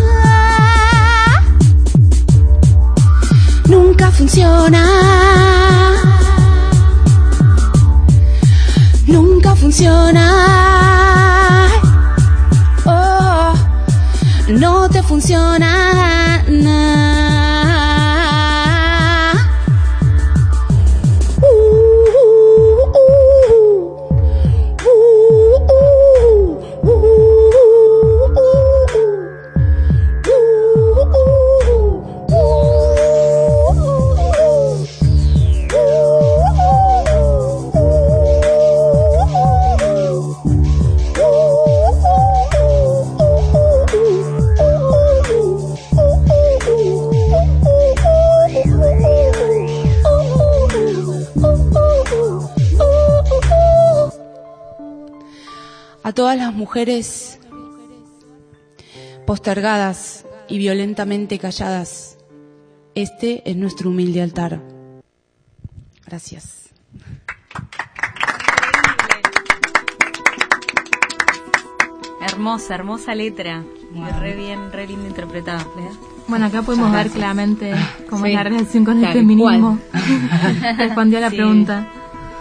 Nunca 3.70 4.12
funciona. 4.12 5.87
Mujeres 56.78 57.40
postergadas 59.26 60.26
y 60.48 60.60
violentamente 60.60 61.40
calladas, 61.40 62.20
este 62.94 63.42
es 63.50 63.56
nuestro 63.56 63.90
humilde 63.90 64.22
altar. 64.22 64.62
Gracias. 66.06 66.70
Hermosa, 72.22 72.76
hermosa 72.76 73.16
letra. 73.16 73.64
Y 73.94 74.02
re 74.20 74.36
bien, 74.36 74.72
re 74.72 74.88
lindo 74.88 75.08
interpretada. 75.08 75.66
¿verdad? 75.76 75.92
Bueno, 76.28 76.46
acá 76.48 76.62
podemos 76.62 76.92
ver 76.92 77.10
claramente 77.10 77.74
cómo 78.10 78.26
es 78.26 78.34
la 78.34 78.44
relación 78.44 78.84
con 78.86 79.04
el 79.04 79.14
feminismo. 79.14 79.80
Respondió 80.78 81.18
a 81.20 81.22
la 81.22 81.30
Sí. 81.30 81.38
pregunta. 81.38 81.88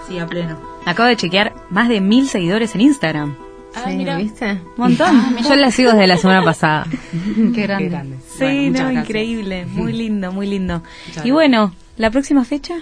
Sí, 0.09 0.19
a 0.19 0.27
pleno. 0.27 0.59
Acabo 0.85 1.09
de 1.09 1.17
chequear 1.17 1.55
más 1.71 1.89
de 1.89 2.01
mil 2.01 2.29
seguidores 2.29 2.75
en 2.75 2.81
Instagram. 2.83 3.37
Sí, 3.85 4.05
¿viste? 4.17 4.53
Un 4.53 4.61
montón. 4.77 5.37
Yo 5.49 5.55
la 5.57 5.71
sigo 5.71 5.91
desde 5.93 6.07
la 6.07 6.17
semana 6.17 6.43
pasada. 6.45 6.87
Qué 7.55 7.63
grande. 7.63 7.85
Qué 7.85 7.89
grande. 7.91 8.17
Sí, 8.29 8.39
Bueno, 8.45 8.65
no, 8.71 8.85
gracias. 8.85 9.05
increíble. 9.05 9.67
Muy 9.67 9.93
lindo, 9.93 10.33
muy 10.33 10.47
lindo. 10.47 10.83
Muchas 11.09 11.27
Y 11.27 11.31
bueno, 11.31 11.73
¿la 11.97 12.11
próxima 12.11 12.45
fecha? 12.45 12.75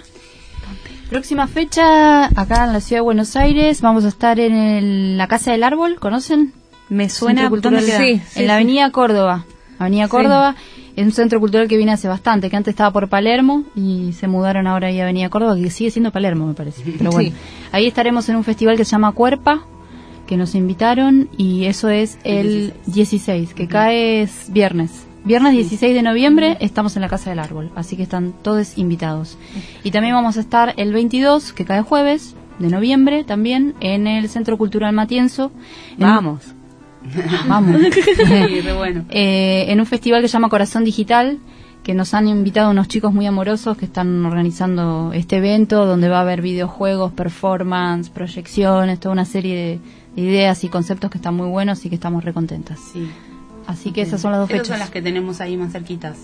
Próxima 1.09 1.45
fecha, 1.47 2.25
acá 2.25 2.65
en 2.65 2.73
la 2.73 2.81
ciudad 2.81 2.99
de 3.01 3.03
Buenos 3.03 3.35
Aires, 3.35 3.81
vamos 3.81 4.05
a 4.05 4.07
estar 4.07 4.39
en 4.39 4.53
el- 4.55 5.17
la 5.17 5.27
Casa 5.27 5.51
del 5.51 5.63
Árbol, 5.63 5.99
¿conocen? 5.99 6.51
Me 6.89 7.09
suena 7.09 7.41
Centro 7.41 7.49
Cultural 7.51 7.79
¿dónde 7.81 7.91
queda? 7.91 8.21
Sí, 8.31 8.39
en 8.41 8.47
la 8.47 8.55
Avenida 8.55 8.89
Córdoba. 8.91 9.45
Avenida 9.77 10.07
Córdoba 10.07 10.55
es 10.95 11.05
un 11.05 11.11
centro 11.11 11.39
cultural 11.39 11.67
que 11.67 11.77
viene 11.77 11.91
hace 11.91 12.07
bastante, 12.07 12.49
que 12.49 12.55
antes 12.55 12.71
estaba 12.71 12.91
por 12.91 13.07
Palermo 13.09 13.63
y 13.75 14.13
se 14.13 14.27
mudaron 14.27 14.65
ahora 14.67 14.87
ahí 14.87 14.99
a 14.99 15.03
Avenida 15.03 15.29
Córdoba, 15.29 15.55
que 15.55 15.69
sigue 15.69 15.91
siendo 15.91 16.11
Palermo, 16.11 16.47
me 16.47 16.53
parece. 16.53 16.81
Pero 16.97 17.11
bueno, 17.11 17.31
ahí 17.71 17.85
estaremos 17.85 18.27
en 18.29 18.37
un 18.37 18.43
festival 18.43 18.77
que 18.77 18.85
se 18.85 18.91
llama 18.91 19.11
Cuerpa, 19.11 19.61
que 20.25 20.37
nos 20.37 20.55
invitaron 20.55 21.29
y 21.37 21.65
eso 21.65 21.89
es 21.89 22.17
el 22.23 22.73
16, 22.87 23.53
que 23.53 23.67
cae 23.67 24.21
es 24.21 24.51
viernes. 24.51 25.05
Viernes 25.23 25.53
16 25.53 25.95
de 25.95 26.03
noviembre 26.03 26.57
estamos 26.59 26.95
en 26.95 27.01
la 27.01 27.09
Casa 27.09 27.31
del 27.31 27.39
Árbol, 27.39 27.71
así 27.75 27.97
que 27.97 28.03
están 28.03 28.33
todos 28.43 28.77
invitados. 28.77 29.37
Y 29.83 29.91
también 29.91 30.13
vamos 30.13 30.37
a 30.37 30.41
estar 30.41 30.73
el 30.77 30.93
22, 30.93 31.51
que 31.53 31.65
cae 31.65 31.81
jueves 31.81 32.35
de 32.59 32.69
noviembre, 32.69 33.23
también 33.23 33.73
en 33.79 34.07
el 34.07 34.29
Centro 34.29 34.57
Cultural 34.57 34.93
Matienzo. 34.93 35.51
en 35.97 35.99
Vamos. 35.99 36.41
Vamos. 37.47 37.81
Sí, 38.17 38.61
re 38.61 38.73
bueno. 38.73 39.05
Eh, 39.09 39.65
en 39.69 39.79
un 39.79 39.85
festival 39.85 40.21
que 40.21 40.27
se 40.27 40.33
llama 40.33 40.49
Corazón 40.49 40.83
Digital, 40.83 41.39
que 41.83 41.93
nos 41.93 42.15
han 42.15 42.27
invitado 42.27 42.71
unos 42.71 42.87
chicos 42.87 43.13
muy 43.13 43.27
amorosos 43.27 43.77
que 43.77 43.85
están 43.85 44.25
organizando 44.25 45.11
este 45.13 45.37
evento 45.37 45.85
donde 45.85 46.09
va 46.09 46.17
a 46.17 46.21
haber 46.21 46.41
videojuegos, 46.41 47.13
performance, 47.13 48.09
proyecciones, 48.09 48.99
toda 48.99 49.13
una 49.13 49.25
serie 49.25 49.55
de 49.55 49.79
ideas 50.15 50.63
y 50.63 50.69
conceptos 50.69 51.09
que 51.11 51.17
están 51.17 51.35
muy 51.35 51.47
buenos 51.47 51.85
y 51.85 51.89
que 51.89 51.95
estamos 51.95 52.23
recontentas. 52.23 52.79
Sí. 52.93 53.09
Así 53.67 53.91
que 53.91 54.01
esas 54.01 54.21
son 54.21 54.31
las 54.31 54.41
dos 54.41 54.49
Esas 54.49 54.59
fechas. 54.61 54.67
son 54.77 54.79
las 54.79 54.89
que 54.91 55.01
tenemos 55.01 55.41
ahí 55.41 55.57
más 55.57 55.71
cerquitas. 55.71 56.17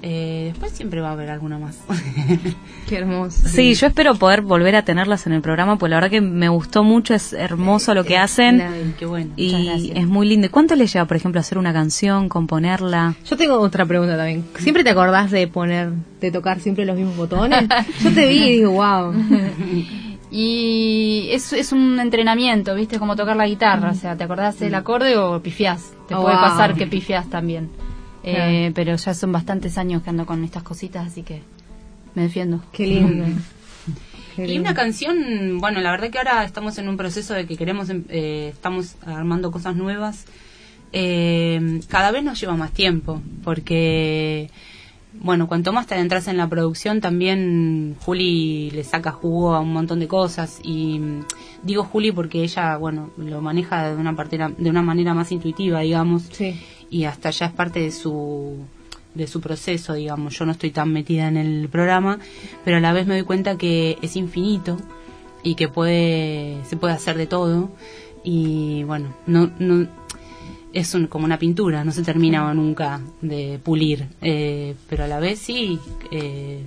Eh, 0.00 0.50
después 0.52 0.70
siempre 0.70 1.00
va 1.00 1.08
a 1.08 1.12
haber 1.12 1.28
alguna 1.28 1.58
más. 1.58 1.76
Qué 2.88 2.98
hermoso. 2.98 3.48
Sí, 3.48 3.74
yo 3.74 3.88
espero 3.88 4.14
poder 4.14 4.42
volver 4.42 4.76
a 4.76 4.84
tenerlas 4.84 5.26
en 5.26 5.32
el 5.32 5.42
programa, 5.42 5.76
pues 5.76 5.90
la 5.90 5.96
verdad 5.96 6.10
que 6.10 6.20
me 6.20 6.48
gustó 6.48 6.84
mucho, 6.84 7.14
es 7.14 7.32
hermoso 7.32 7.94
lo 7.94 8.04
que 8.04 8.16
hacen 8.16 8.60
Ay, 8.60 8.94
qué 8.96 9.06
bueno. 9.06 9.32
y 9.36 9.90
es 9.92 10.06
muy 10.06 10.28
lindo. 10.28 10.46
¿Y 10.46 10.50
¿Cuánto 10.50 10.76
le 10.76 10.86
lleva, 10.86 11.04
por 11.06 11.16
ejemplo, 11.16 11.40
hacer 11.40 11.58
una 11.58 11.72
canción, 11.72 12.28
componerla? 12.28 13.16
Yo 13.28 13.36
tengo 13.36 13.58
otra 13.58 13.84
pregunta 13.86 14.16
también. 14.16 14.44
¿Siempre 14.60 14.84
te 14.84 14.90
acordás 14.90 15.32
de 15.32 15.48
poner, 15.48 15.90
de 16.20 16.30
tocar 16.30 16.60
siempre 16.60 16.84
los 16.84 16.96
mismos 16.96 17.16
botones? 17.16 17.68
Yo 18.00 18.12
te 18.12 18.28
vi 18.28 18.36
y 18.44 18.52
digo, 18.58 18.70
wow. 18.70 19.12
Y 20.30 21.28
es, 21.32 21.52
es 21.52 21.72
un 21.72 21.98
entrenamiento, 22.00 22.74
¿viste? 22.74 22.98
Como 22.98 23.16
tocar 23.16 23.36
la 23.36 23.46
guitarra. 23.46 23.90
O 23.90 23.94
sea, 23.94 24.16
¿te 24.16 24.24
acordás 24.24 24.58
del 24.58 24.74
acorde 24.74 25.16
o 25.16 25.40
pifiás? 25.42 25.92
Te 26.06 26.14
Oh, 26.14 26.22
puede 26.22 26.34
wow. 26.36 26.44
pasar 26.44 26.74
que 26.74 26.86
pifiás 26.86 27.28
también. 27.30 27.70
Eh, 28.24 28.72
pero 28.74 28.94
ya 28.96 29.14
son 29.14 29.32
bastantes 29.32 29.78
años 29.78 30.02
que 30.02 30.10
ando 30.10 30.26
con 30.26 30.44
estas 30.44 30.62
cositas, 30.62 31.06
así 31.06 31.22
que 31.22 31.40
me 32.14 32.22
defiendo. 32.22 32.62
Qué 32.72 32.86
lindo. 32.86 33.24
Qué 34.36 34.46
Y 34.46 34.58
una 34.58 34.74
canción, 34.74 35.58
bueno, 35.60 35.80
la 35.80 35.90
verdad 35.90 36.10
que 36.10 36.18
ahora 36.18 36.44
estamos 36.44 36.76
en 36.78 36.88
un 36.88 36.96
proceso 36.96 37.32
de 37.34 37.46
que 37.46 37.56
queremos, 37.56 37.88
em- 37.90 38.04
eh, 38.08 38.50
estamos 38.52 38.96
armando 39.06 39.50
cosas 39.50 39.74
nuevas. 39.76 40.26
Eh, 40.92 41.80
cada 41.88 42.10
vez 42.10 42.22
nos 42.22 42.40
lleva 42.40 42.54
más 42.54 42.72
tiempo, 42.72 43.20
porque, 43.44 44.50
bueno, 45.20 45.48
cuanto 45.48 45.72
más 45.72 45.86
te 45.86 45.94
adentras 45.94 46.28
en 46.28 46.36
la 46.36 46.48
producción, 46.48 47.00
también 47.00 47.96
Juli 48.04 48.70
le 48.70 48.84
saca 48.84 49.10
jugo 49.12 49.54
a 49.54 49.60
un 49.60 49.72
montón 49.72 50.00
de 50.00 50.08
cosas. 50.08 50.60
Y 50.62 50.98
mm, 50.98 51.24
digo 51.62 51.84
Juli 51.84 52.12
porque 52.12 52.42
ella, 52.42 52.76
bueno, 52.76 53.10
lo 53.16 53.40
maneja 53.40 53.90
de 53.90 53.96
una, 53.96 54.14
partera- 54.14 54.52
de 54.56 54.70
una 54.70 54.82
manera 54.82 55.14
más 55.14 55.30
intuitiva, 55.32 55.80
digamos 55.80 56.22
Sí. 56.30 56.60
y 56.90 57.04
hasta 57.04 57.30
ya 57.30 57.46
es 57.46 57.52
parte 57.52 57.80
de 57.80 57.90
su 57.90 58.56
de 59.14 59.26
su 59.26 59.40
proceso, 59.40 59.94
digamos. 59.94 60.38
Yo 60.38 60.44
no 60.46 60.52
estoy 60.52 60.70
tan 60.70 60.92
metida 60.92 61.26
en 61.26 61.36
el 61.36 61.68
programa, 61.68 62.18
pero 62.64 62.76
a 62.76 62.80
la 62.80 62.92
vez 62.92 63.06
me 63.06 63.14
doy 63.14 63.24
cuenta 63.24 63.56
que 63.58 63.98
es 64.02 64.14
infinito 64.14 64.76
y 65.42 65.54
que 65.56 65.66
puede 65.68 66.58
se 66.64 66.76
puede 66.76 66.94
hacer 66.94 67.16
de 67.16 67.26
todo 67.26 67.70
y 68.22 68.84
bueno, 68.84 69.08
no 69.26 69.50
no 69.58 69.88
es 70.72 70.94
un- 70.94 71.06
como 71.06 71.24
una 71.24 71.38
pintura, 71.38 71.84
no 71.84 71.92
se 71.92 72.02
termina 72.02 72.52
nunca 72.54 73.00
de 73.22 73.58
pulir, 73.62 74.06
eh, 74.20 74.74
pero 74.88 75.04
a 75.04 75.06
la 75.06 75.18
vez 75.20 75.38
sí 75.38 75.78
eh, 76.10 76.62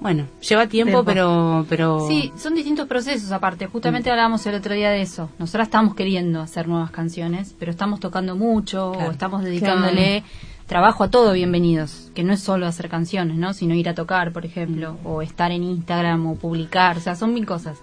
bueno, 0.00 0.26
lleva 0.48 0.66
tiempo, 0.66 0.90
Tiempo. 0.90 1.04
pero 1.04 1.66
pero 1.68 2.08
Sí, 2.08 2.32
son 2.36 2.54
distintos 2.56 2.88
procesos 2.88 3.30
aparte. 3.30 3.66
Justamente 3.68 4.10
hablábamos 4.10 4.44
el 4.46 4.56
otro 4.56 4.74
día 4.74 4.90
de 4.90 5.00
eso. 5.00 5.30
Nosotras 5.38 5.68
estamos 5.68 5.94
queriendo 5.94 6.40
hacer 6.40 6.66
nuevas 6.66 6.90
canciones, 6.90 7.54
pero 7.56 7.70
estamos 7.70 8.00
tocando 8.00 8.34
mucho 8.34 8.92
Claro. 8.92 9.08
o 9.08 9.12
estamos 9.12 9.44
dedicándole 9.44 10.24
trabajo 10.66 11.04
a 11.04 11.10
todo 11.10 11.32
bienvenidos, 11.34 12.10
que 12.14 12.24
no 12.24 12.32
es 12.32 12.40
solo 12.40 12.66
hacer 12.66 12.88
canciones, 12.88 13.36
¿no? 13.36 13.52
Sino 13.54 13.74
ir 13.74 13.88
a 13.88 13.94
tocar, 13.94 14.32
por 14.32 14.44
ejemplo, 14.44 14.96
o 15.04 15.22
estar 15.22 15.52
en 15.52 15.62
Instagram 15.62 16.26
o 16.26 16.34
publicar, 16.34 16.96
o 16.96 17.00
sea, 17.00 17.14
son 17.14 17.32
mil 17.32 17.46
cosas. 17.46 17.78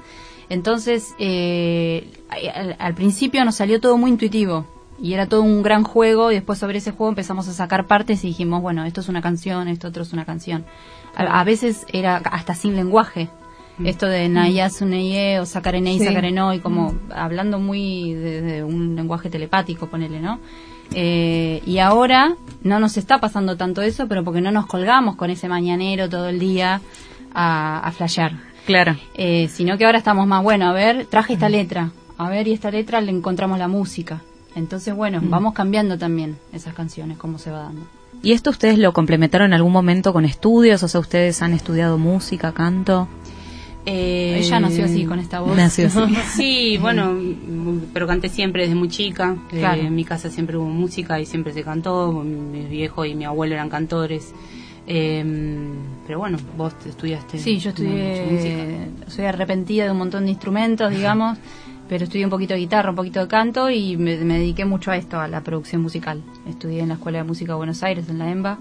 Entonces, 0.49 1.13
eh, 1.19 2.11
al, 2.55 2.75
al 2.79 2.93
principio 2.95 3.45
nos 3.45 3.55
salió 3.55 3.79
todo 3.79 3.97
muy 3.97 4.11
intuitivo 4.11 4.65
y 5.01 5.13
era 5.13 5.27
todo 5.27 5.41
un 5.43 5.61
gran 5.63 5.83
juego 5.83 6.31
y 6.31 6.35
después 6.35 6.59
sobre 6.59 6.79
ese 6.79 6.91
juego 6.91 7.09
empezamos 7.09 7.47
a 7.47 7.53
sacar 7.53 7.85
partes 7.87 8.23
y 8.23 8.27
dijimos, 8.27 8.61
bueno, 8.61 8.83
esto 8.85 9.01
es 9.01 9.09
una 9.09 9.21
canción, 9.21 9.67
esto 9.67 9.87
otro 9.87 10.03
es 10.03 10.11
una 10.13 10.25
canción. 10.25 10.65
A, 11.15 11.39
a 11.39 11.43
veces 11.43 11.85
era 11.93 12.17
hasta 12.17 12.55
sin 12.55 12.75
lenguaje. 12.75 13.29
Esto 13.81 14.07
de 14.07 14.27
Naya 14.27 14.69
Suneye 14.69 15.39
o 15.39 15.45
sacar 15.45 15.73
en 15.73 15.85
Sí. 15.85 15.99
sacar 15.99 16.25
en 16.25 16.37
y 16.53 16.59
como 16.59 16.95
hablando 17.15 17.59
muy 17.59 18.13
de, 18.13 18.41
de 18.41 18.63
un 18.63 18.93
lenguaje 18.97 19.29
telepático, 19.29 19.87
ponele, 19.87 20.19
¿no? 20.19 20.39
Eh, 20.93 21.61
y 21.65 21.77
ahora 21.77 22.35
no 22.63 22.81
nos 22.81 22.97
está 22.97 23.21
pasando 23.21 23.55
tanto 23.55 23.81
eso, 23.81 24.07
pero 24.09 24.25
porque 24.25 24.41
no 24.41 24.51
nos 24.51 24.65
colgamos 24.65 25.15
con 25.15 25.29
ese 25.29 25.47
mañanero 25.47 26.09
todo 26.09 26.27
el 26.27 26.39
día 26.39 26.81
a, 27.33 27.79
a 27.79 27.91
flashear. 27.93 28.48
Claro. 28.69 28.95
Eh, 29.15 29.49
sino 29.51 29.79
que 29.79 29.85
ahora 29.85 29.97
estamos 29.97 30.27
más, 30.27 30.43
bueno, 30.43 30.67
a 30.69 30.73
ver, 30.73 31.07
traje 31.07 31.33
esta 31.33 31.49
letra, 31.49 31.89
a 32.19 32.29
ver, 32.29 32.47
y 32.47 32.53
esta 32.53 32.69
letra 32.69 33.01
le 33.01 33.09
encontramos 33.09 33.57
la 33.57 33.67
música. 33.67 34.21
Entonces, 34.55 34.93
bueno, 34.95 35.19
vamos 35.23 35.55
cambiando 35.55 35.97
también 35.97 36.37
esas 36.53 36.75
canciones, 36.75 37.17
cómo 37.17 37.39
se 37.39 37.49
va 37.49 37.63
dando. 37.63 37.81
¿Y 38.21 38.33
esto 38.33 38.51
ustedes 38.51 38.77
lo 38.77 38.93
complementaron 38.93 39.47
en 39.47 39.53
algún 39.55 39.71
momento 39.71 40.13
con 40.13 40.23
estudios? 40.23 40.83
O 40.83 40.87
sea, 40.87 40.99
¿ustedes 40.99 41.41
han 41.41 41.53
estudiado 41.53 41.97
música, 41.97 42.51
canto? 42.51 43.07
eh, 43.87 44.37
Ella 44.37 44.59
nació 44.59 44.85
así, 44.85 45.05
con 45.05 45.17
esta 45.17 45.39
voz. 45.39 45.57
Nació 45.57 45.87
así. 45.87 45.99
Sí, 46.35 46.77
bueno, 46.79 47.11
mm, 47.13 47.85
pero 47.91 48.05
canté 48.05 48.29
siempre 48.29 48.63
desde 48.63 48.75
muy 48.75 48.89
chica. 48.89 49.35
Eh, 49.51 49.57
Claro. 49.61 49.81
en 49.81 49.95
mi 49.95 50.05
casa 50.05 50.29
siempre 50.29 50.57
hubo 50.57 50.65
música 50.69 51.19
y 51.19 51.25
siempre 51.25 51.53
se 51.53 51.63
cantó. 51.63 52.11
Mi 52.11 52.65
viejo 52.67 53.03
y 53.05 53.15
mi 53.15 53.25
abuelo 53.25 53.55
eran 53.55 53.69
cantores. 53.69 54.31
Eh, 54.91 55.23
pero 56.07 56.17
bueno, 56.19 56.37
vos 56.57 56.73
estudiaste. 56.85 57.37
Sí, 57.37 57.59
yo 57.59 57.69
música. 57.71 57.87
estudié, 57.89 58.87
soy 59.07 59.25
arrepentida 59.25 59.85
de 59.85 59.91
un 59.91 59.99
montón 59.99 60.23
de 60.25 60.31
instrumentos, 60.31 60.89
digamos, 60.91 61.37
pero 61.87 62.05
estudié 62.05 62.25
un 62.25 62.31
poquito 62.31 62.55
de 62.55 62.59
guitarra, 62.61 62.89
un 62.89 62.95
poquito 62.95 63.19
de 63.19 63.27
canto 63.27 63.69
y 63.69 63.97
me, 63.97 64.17
me 64.17 64.39
dediqué 64.39 64.65
mucho 64.65 64.89
a 64.91 64.97
esto, 64.97 65.19
a 65.19 65.27
la 65.27 65.41
producción 65.43 65.83
musical. 65.83 66.23
Estudié 66.47 66.81
en 66.81 66.87
la 66.89 66.95
Escuela 66.95 67.19
de 67.19 67.23
Música 67.23 67.51
de 67.53 67.57
Buenos 67.57 67.83
Aires, 67.83 68.09
en 68.09 68.17
la 68.17 68.31
EMBA, 68.31 68.57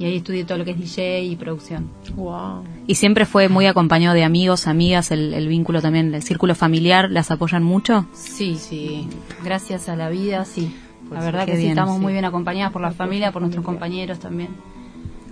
y 0.00 0.04
ahí 0.06 0.16
estudié 0.16 0.44
todo 0.44 0.58
lo 0.58 0.64
que 0.64 0.72
es 0.72 0.78
DJ 0.78 1.22
y 1.24 1.36
producción. 1.36 1.88
Wow. 2.16 2.64
Y 2.88 2.96
siempre 2.96 3.24
fue 3.24 3.48
muy 3.48 3.66
acompañado 3.66 4.14
de 4.16 4.24
amigos, 4.24 4.66
amigas, 4.66 5.12
el, 5.12 5.32
el 5.32 5.46
vínculo 5.46 5.80
también, 5.80 6.12
el 6.12 6.22
círculo 6.24 6.56
familiar, 6.56 7.08
¿las 7.10 7.30
apoyan 7.30 7.62
mucho? 7.62 8.06
Sí, 8.12 8.56
Sí. 8.56 9.08
gracias 9.44 9.88
a 9.88 9.94
la 9.94 10.08
vida, 10.08 10.44
sí. 10.44 10.74
La 11.04 11.08
Pues 11.10 11.24
verdad 11.24 11.44
qué 11.46 11.52
que 11.52 11.56
sí, 11.56 11.62
bien, 11.62 11.70
estamos 11.70 11.96
sí. 11.96 12.02
muy 12.02 12.12
bien 12.12 12.24
acompañadas 12.24 12.72
por 12.72 12.82
la 12.82 12.90
familia, 12.90 13.30
por 13.32 13.42
nuestros 13.42 13.64
compañeros 13.64 14.18
también. 14.18 14.50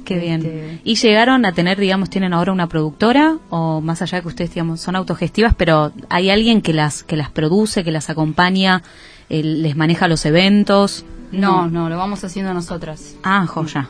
Qué 0.06 0.18
bien. 0.18 0.36
Este- 0.40 0.80
¿Y 0.84 0.94
llegaron 0.94 1.44
a 1.44 1.52
tener, 1.52 1.78
digamos, 1.78 2.08
tienen 2.08 2.32
ahora 2.32 2.52
una 2.52 2.66
productora 2.68 3.36
o 3.50 3.80
más 3.82 4.00
allá 4.00 4.16
de 4.18 4.22
que 4.22 4.28
ustedes, 4.28 4.54
digamos, 4.54 4.80
son 4.80 4.96
autogestivas, 4.96 5.54
pero 5.54 5.92
hay 6.08 6.30
alguien 6.30 6.62
que 6.62 6.72
las 6.72 7.02
que 7.02 7.16
las 7.16 7.28
produce, 7.30 7.84
que 7.84 7.90
las 7.90 8.08
acompaña, 8.08 8.82
eh, 9.28 9.42
les 9.42 9.76
maneja 9.76 10.08
los 10.08 10.24
eventos? 10.24 11.04
No, 11.32 11.66
no, 11.68 11.88
lo 11.90 11.98
vamos 11.98 12.22
haciendo 12.24 12.54
nosotras. 12.54 13.16
Ah, 13.24 13.46
joya. 13.46 13.88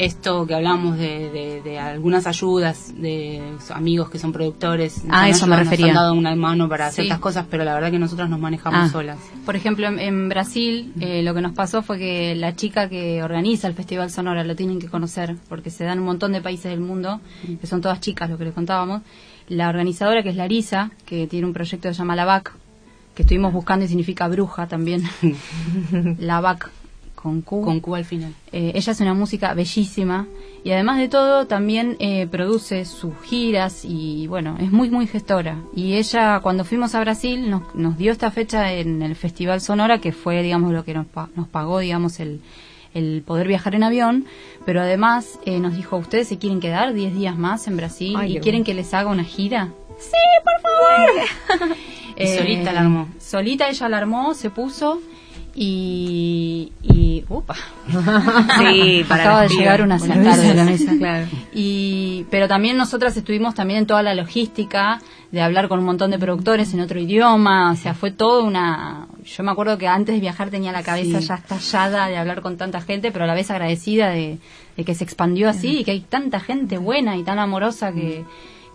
Esto 0.00 0.46
que 0.46 0.54
hablamos 0.54 0.96
de, 0.96 1.28
de- 1.30 1.60
de 1.60 1.78
algunas 1.80 2.28
ayudas 2.28 2.92
de 2.96 3.42
amigos 3.74 4.08
que 4.10 4.20
son 4.20 4.32
productores. 4.32 5.02
Ah, 5.10 5.28
eso 5.28 5.48
me 5.48 5.54
ayudado, 5.56 5.64
nos 5.64 5.70
refería. 5.70 5.86
han 5.88 5.94
dado 5.96 6.14
una 6.14 6.36
mano 6.36 6.68
para 6.68 6.90
Sí. 6.90 6.96
ciertas 7.02 7.18
cosas, 7.18 7.46
pero 7.50 7.64
la 7.64 7.74
verdad 7.74 7.90
que 7.90 7.98
nosotras 7.98 8.30
nos 8.30 8.38
manejamos 8.38 8.78
Ah. 8.80 8.88
solas. 8.92 9.18
Por 9.44 9.56
ejemplo, 9.56 9.88
en, 9.88 9.98
en 9.98 10.28
Brasil 10.28 10.92
eh, 11.00 11.24
lo 11.24 11.34
que 11.34 11.40
nos 11.40 11.50
pasó 11.52 11.82
fue 11.82 11.98
que 11.98 12.36
la 12.36 12.54
chica 12.54 12.88
que 12.88 13.24
organiza 13.24 13.66
el 13.66 13.74
Festival 13.74 14.08
Sonora 14.12 14.44
lo 14.44 14.54
tienen 14.54 14.78
que 14.78 14.86
conocer, 14.86 15.34
porque 15.48 15.70
se 15.70 15.82
dan 15.82 15.98
un 15.98 16.04
montón 16.04 16.30
de 16.30 16.40
países 16.42 16.70
del 16.70 16.80
mundo, 16.80 17.20
que 17.60 17.66
son 17.66 17.80
todas 17.80 18.00
chicas, 18.00 18.30
lo 18.30 18.38
que 18.38 18.44
les 18.44 18.54
contábamos. 18.54 19.02
La 19.48 19.68
organizadora, 19.68 20.22
que 20.22 20.28
es 20.28 20.36
Larisa, 20.36 20.92
que 21.06 21.26
tiene 21.26 21.44
un 21.44 21.52
proyecto 21.52 21.88
que 21.88 21.94
se 21.94 21.98
llama 21.98 22.14
La 22.14 22.24
Vac, 22.24 22.54
que 23.16 23.22
estuvimos 23.22 23.52
buscando 23.52 23.84
y 23.84 23.88
significa 23.88 24.28
bruja 24.28 24.68
también. 24.68 25.02
La 26.20 26.40
Vac, 26.40 26.70
con 27.20 27.42
Q. 27.42 27.62
Con 27.62 27.80
Cuba 27.80 27.98
al 27.98 28.04
final. 28.04 28.32
Eh, 28.52 28.72
ella 28.74 28.92
es 28.92 29.00
una 29.00 29.12
música 29.12 29.52
bellísima 29.52 30.26
y 30.62 30.70
además 30.70 30.98
de 30.98 31.08
todo 31.08 31.46
también 31.46 31.96
eh, 31.98 32.28
produce 32.28 32.84
sus 32.84 33.12
giras 33.24 33.84
y 33.84 34.28
bueno, 34.28 34.56
es 34.60 34.70
muy 34.70 34.88
muy 34.88 35.08
gestora. 35.08 35.58
Y 35.74 35.94
ella 35.94 36.38
cuando 36.40 36.64
fuimos 36.64 36.94
a 36.94 37.00
Brasil 37.00 37.50
nos, 37.50 37.74
nos 37.74 37.98
dio 37.98 38.12
esta 38.12 38.30
fecha 38.30 38.72
en 38.72 39.02
el 39.02 39.16
Festival 39.16 39.60
Sonora 39.60 40.00
que 40.00 40.12
fue 40.12 40.42
digamos 40.42 40.72
lo 40.72 40.84
que 40.84 40.94
nos, 40.94 41.06
nos 41.34 41.48
pagó 41.48 41.80
digamos 41.80 42.20
el, 42.20 42.40
el 42.94 43.22
poder 43.26 43.48
viajar 43.48 43.74
en 43.74 43.82
avión, 43.82 44.26
pero 44.64 44.80
además 44.80 45.40
eh, 45.44 45.58
nos 45.58 45.74
dijo, 45.74 45.96
¿ustedes 45.96 46.28
se 46.28 46.38
quieren 46.38 46.60
quedar 46.60 46.94
10 46.94 47.14
días 47.14 47.36
más 47.36 47.66
en 47.66 47.76
Brasil 47.76 48.14
Ay, 48.16 48.36
y 48.36 48.40
quieren 48.40 48.62
que 48.62 48.74
les 48.74 48.94
haga 48.94 49.10
una 49.10 49.24
gira? 49.24 49.70
Sí, 49.98 50.12
por 50.44 51.58
favor. 51.58 51.76
Y 52.20 52.26
solita 52.26 52.72
la 52.72 52.80
armó. 52.80 53.06
Solita 53.20 53.68
ella 53.68 53.88
la 53.88 53.98
armó, 53.98 54.34
se 54.34 54.50
puso 54.50 55.00
y... 55.54 56.72
y 56.82 57.24
upa. 57.28 57.54
Sí, 58.58 59.04
para 59.08 59.22
Acaba 59.22 59.42
de 59.42 59.48
llegar 59.48 59.82
una 59.82 59.98
tardes. 59.98 60.50
a 60.50 60.54
la 60.54 60.64
mesa. 60.64 60.92
Claro. 60.98 61.26
Y, 61.54 62.26
pero 62.30 62.48
también 62.48 62.76
nosotras 62.76 63.16
estuvimos 63.16 63.54
también 63.54 63.80
en 63.80 63.86
toda 63.86 64.02
la 64.02 64.14
logística 64.14 65.00
de 65.30 65.42
hablar 65.42 65.68
con 65.68 65.80
un 65.80 65.84
montón 65.84 66.10
de 66.10 66.18
productores 66.18 66.72
en 66.72 66.80
otro 66.80 66.98
idioma, 66.98 67.72
o 67.72 67.76
sea, 67.76 67.92
fue 67.94 68.10
todo 68.10 68.44
una... 68.44 69.08
Yo 69.24 69.42
me 69.44 69.50
acuerdo 69.50 69.76
que 69.76 69.86
antes 69.86 70.14
de 70.14 70.20
viajar 70.20 70.48
tenía 70.48 70.72
la 70.72 70.82
cabeza 70.82 71.18
ya 71.20 71.34
estallada 71.34 72.06
de 72.06 72.16
hablar 72.16 72.40
con 72.40 72.56
tanta 72.56 72.80
gente, 72.80 73.12
pero 73.12 73.24
a 73.24 73.26
la 73.26 73.34
vez 73.34 73.50
agradecida 73.50 74.08
de, 74.08 74.38
de 74.76 74.84
que 74.84 74.94
se 74.94 75.04
expandió 75.04 75.50
así 75.50 75.80
y 75.80 75.84
que 75.84 75.90
hay 75.90 76.00
tanta 76.00 76.40
gente 76.40 76.78
buena 76.78 77.16
y 77.16 77.24
tan 77.24 77.38
amorosa 77.38 77.92
que, 77.92 78.24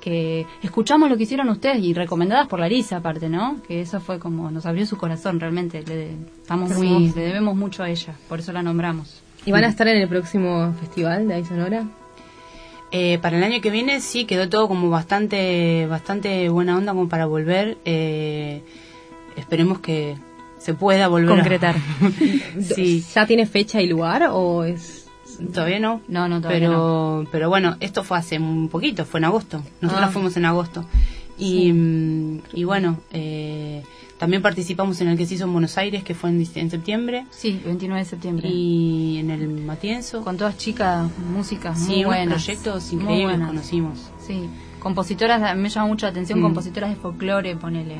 que 0.03 0.45
escuchamos 0.61 1.09
lo 1.09 1.15
que 1.15 1.23
hicieron 1.23 1.47
ustedes 1.47 1.81
y 1.81 1.93
recomendadas 1.93 2.47
por 2.49 2.59
Larisa 2.59 2.97
aparte, 2.97 3.29
¿no? 3.29 3.61
Que 3.65 3.79
eso 3.79 4.01
fue 4.01 4.19
como, 4.19 4.51
nos 4.51 4.65
abrió 4.65 4.85
su 4.85 4.97
corazón 4.97 5.39
realmente, 5.39 5.81
le, 5.87 6.09
estamos 6.41 6.71
muy, 6.71 7.07
le 7.15 7.21
debemos 7.21 7.55
mucho 7.55 7.83
a 7.83 7.89
ella, 7.89 8.13
por 8.27 8.39
eso 8.39 8.51
la 8.51 8.61
nombramos. 8.61 9.21
¿Y 9.45 9.51
van 9.51 9.63
a 9.63 9.67
estar 9.67 9.87
en 9.87 10.01
el 10.01 10.09
próximo 10.09 10.73
festival 10.79 11.27
de 11.29 11.35
ahí 11.35 11.45
Sonora? 11.45 11.85
Eh, 12.91 13.17
para 13.21 13.37
el 13.37 13.43
año 13.45 13.61
que 13.61 13.71
viene 13.71 14.01
sí 14.01 14.25
quedó 14.25 14.49
todo 14.49 14.67
como 14.67 14.89
bastante 14.89 15.87
bastante 15.89 16.49
buena 16.49 16.77
onda 16.77 16.91
como 16.93 17.07
para 17.07 17.25
volver. 17.25 17.77
Eh, 17.85 18.61
esperemos 19.37 19.79
que 19.79 20.15
se 20.59 20.73
pueda 20.73 21.07
volver 21.07 21.31
a- 21.31 21.35
Concretar. 21.35 21.75
sí. 22.75 23.03
¿Ya 23.15 23.25
tiene 23.25 23.45
fecha 23.45 23.81
y 23.81 23.87
lugar 23.87 24.27
o 24.31 24.63
es 24.65 25.02
Todavía 25.51 25.79
no. 25.79 26.01
No, 26.07 26.27
no, 26.29 26.39
todavía 26.41 26.67
pero, 26.67 27.25
Pero 27.31 27.49
bueno, 27.49 27.75
esto 27.79 28.03
fue 28.03 28.17
hace 28.17 28.37
un 28.39 28.69
poquito, 28.69 29.05
fue 29.05 29.19
en 29.19 29.25
agosto. 29.25 29.61
Nosotros 29.81 30.07
Ah. 30.09 30.11
fuimos 30.11 30.37
en 30.37 30.45
agosto. 30.45 30.85
Y, 31.37 31.71
mm, 31.73 32.41
y 32.53 32.63
bueno, 32.63 32.97
eh, 33.11 33.81
también 34.19 34.41
participamos 34.43 35.01
en 35.01 35.07
el 35.09 35.17
que 35.17 35.25
se 35.25 35.33
hizo 35.35 35.45
en 35.45 35.51
Buenos 35.53 35.77
Aires, 35.77 36.03
que 36.03 36.13
fue 36.13 36.29
en, 36.29 36.45
en 36.55 36.69
septiembre. 36.69 37.25
Sí, 37.31 37.59
29 37.65 38.03
de 38.03 38.09
septiembre. 38.09 38.47
Y 38.49 39.17
en 39.17 39.31
el 39.31 39.47
Matienzo. 39.49 40.23
Con 40.23 40.37
todas 40.37 40.57
chicas, 40.57 41.09
músicas 41.33 41.79
sí, 41.79 41.91
muy 41.95 42.03
buenas. 42.05 42.43
proyectos 42.43 42.93
increíbles 42.93 43.25
buenas. 43.25 43.47
conocimos. 43.49 44.11
Sí, 44.25 44.47
compositoras, 44.79 45.57
me 45.57 45.69
llama 45.69 45.87
mucho 45.87 46.05
la 46.05 46.11
atención, 46.11 46.39
Mm. 46.39 46.43
compositoras 46.43 46.89
de 46.91 46.95
folclore, 46.97 47.55
ponele. 47.55 47.95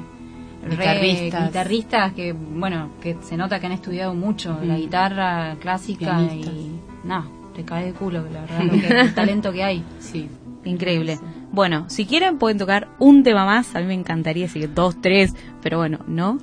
Re- 0.63 0.69
Guitarristas. 0.77 1.47
guitarristas 1.47 2.13
que, 2.13 2.31
bueno, 2.31 2.89
que 3.01 3.17
se 3.23 3.35
nota 3.35 3.59
que 3.59 3.65
han 3.65 3.73
estudiado 3.73 4.13
mucho 4.13 4.57
la 4.63 4.75
Mm. 4.75 4.77
guitarra 4.77 5.55
clásica 5.59 6.17
Pianistas. 6.19 6.53
y 6.53 6.71
nada, 7.03 7.25
te 7.55 7.63
cae 7.63 7.85
de 7.85 7.93
culo, 7.93 8.21
la 8.31 8.41
verdad, 8.41 8.59
lo 8.63 8.71
que- 8.73 8.87
el 9.01 9.13
talento 9.13 9.51
que 9.51 9.63
hay. 9.63 9.83
Sí. 9.99 10.29
Increíble. 10.65 11.19
Bueno, 11.51 11.85
si 11.89 12.05
quieren 12.05 12.37
pueden 12.37 12.57
tocar 12.57 12.87
un 12.99 13.23
tema 13.23 13.45
más. 13.45 13.75
A 13.75 13.79
mí 13.81 13.85
me 13.85 13.93
encantaría, 13.93 14.45
así 14.45 14.61
que 14.61 14.67
dos, 14.67 15.01
tres. 15.01 15.33
Pero 15.61 15.77
bueno, 15.77 15.99
¿no? 16.07 16.39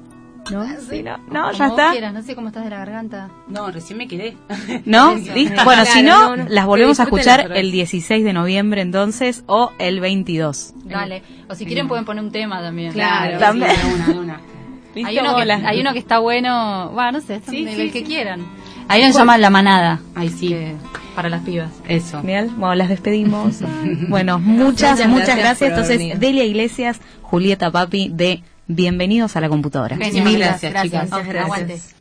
¿No? 0.51 0.65
Sí, 0.89 1.03
no, 1.03 1.53
ya 1.53 1.67
está. 1.69 1.91
quieras, 1.93 2.13
no 2.13 2.23
sé 2.23 2.35
cómo 2.35 2.49
estás 2.49 2.65
de 2.65 2.71
la 2.71 2.79
garganta. 2.79 3.31
No, 3.49 3.71
recién 3.71 3.99
me 3.99 4.07
quedé. 4.09 4.37
¿No? 4.85 5.15
¿Listo? 5.35 5.65
Bueno, 5.65 5.85
si 5.87 6.03
no, 6.03 6.37
no, 6.37 6.45
no. 6.45 6.49
las 6.51 6.67
volvemos 6.67 7.01
a 7.01 7.05
escuchar 7.05 7.51
el 7.55 7.71
16 7.71 8.23
de 8.25 8.33
noviembre 8.35 8.83
entonces 8.83 9.43
o 9.47 9.73
el 9.79 10.01
22. 10.01 10.75
Dale, 10.85 11.23
o 11.49 11.55
si 11.55 11.65
quieren 11.67 11.89
pueden 11.89 12.05
poner 12.05 12.23
un 12.23 12.31
tema 12.33 12.61
también. 12.61 12.93
Claro. 12.93 13.35
Sí, 13.37 13.41
También. 13.41 13.71
de 13.71 13.95
una, 13.95 14.07
de 14.07 14.19
una. 14.19 14.41
Hay 15.07 15.19
uno, 15.19 15.37
que, 15.37 15.53
hay 15.53 15.81
uno 15.81 15.93
que 15.93 15.99
está 16.01 16.19
bueno, 16.19 16.91
bueno, 16.93 17.13
no 17.13 17.21
sé, 17.21 17.41
Sí, 17.49 17.65
el 17.67 17.77
sí, 17.77 17.91
que 17.91 18.01
sí. 18.01 18.05
quieran. 18.05 18.45
Hay 18.91 19.01
uno 19.01 19.09
que 19.09 19.13
se 19.15 19.19
llama 19.21 19.39
La 19.39 19.51
Manada, 19.51 20.01
Ay, 20.15 20.29
sí. 20.29 20.49
que- 20.49 20.75
para 21.15 21.29
las 21.29 21.43
pibas. 21.43 21.71
Eso. 21.89 22.21
Genial. 22.21 22.51
Bueno, 22.57 22.75
las 22.77 22.89
despedimos. 22.89 23.59
bueno, 24.09 24.39
muchas, 24.39 24.93
Muchas 24.99 25.09
muchas 25.09 25.27
gracias 25.37 25.39
gracias. 25.39 25.71
Entonces, 25.71 25.99
venir. 25.99 26.19
Delia 26.19 26.45
Iglesias, 26.45 27.01
Julieta 27.23 27.71
Papi 27.71 28.11
de 28.13 28.43
Bienvenidos 28.69 29.35
a 29.37 29.41
la 29.41 29.49
computadora. 29.49 29.97
Genial, 29.97 30.25
Mil 30.25 30.39
gracias, 30.39 30.73
chicas. 30.83 31.11
Gracias, 31.11 31.27
Gracias. 31.29 31.45
aguante. 31.45 32.00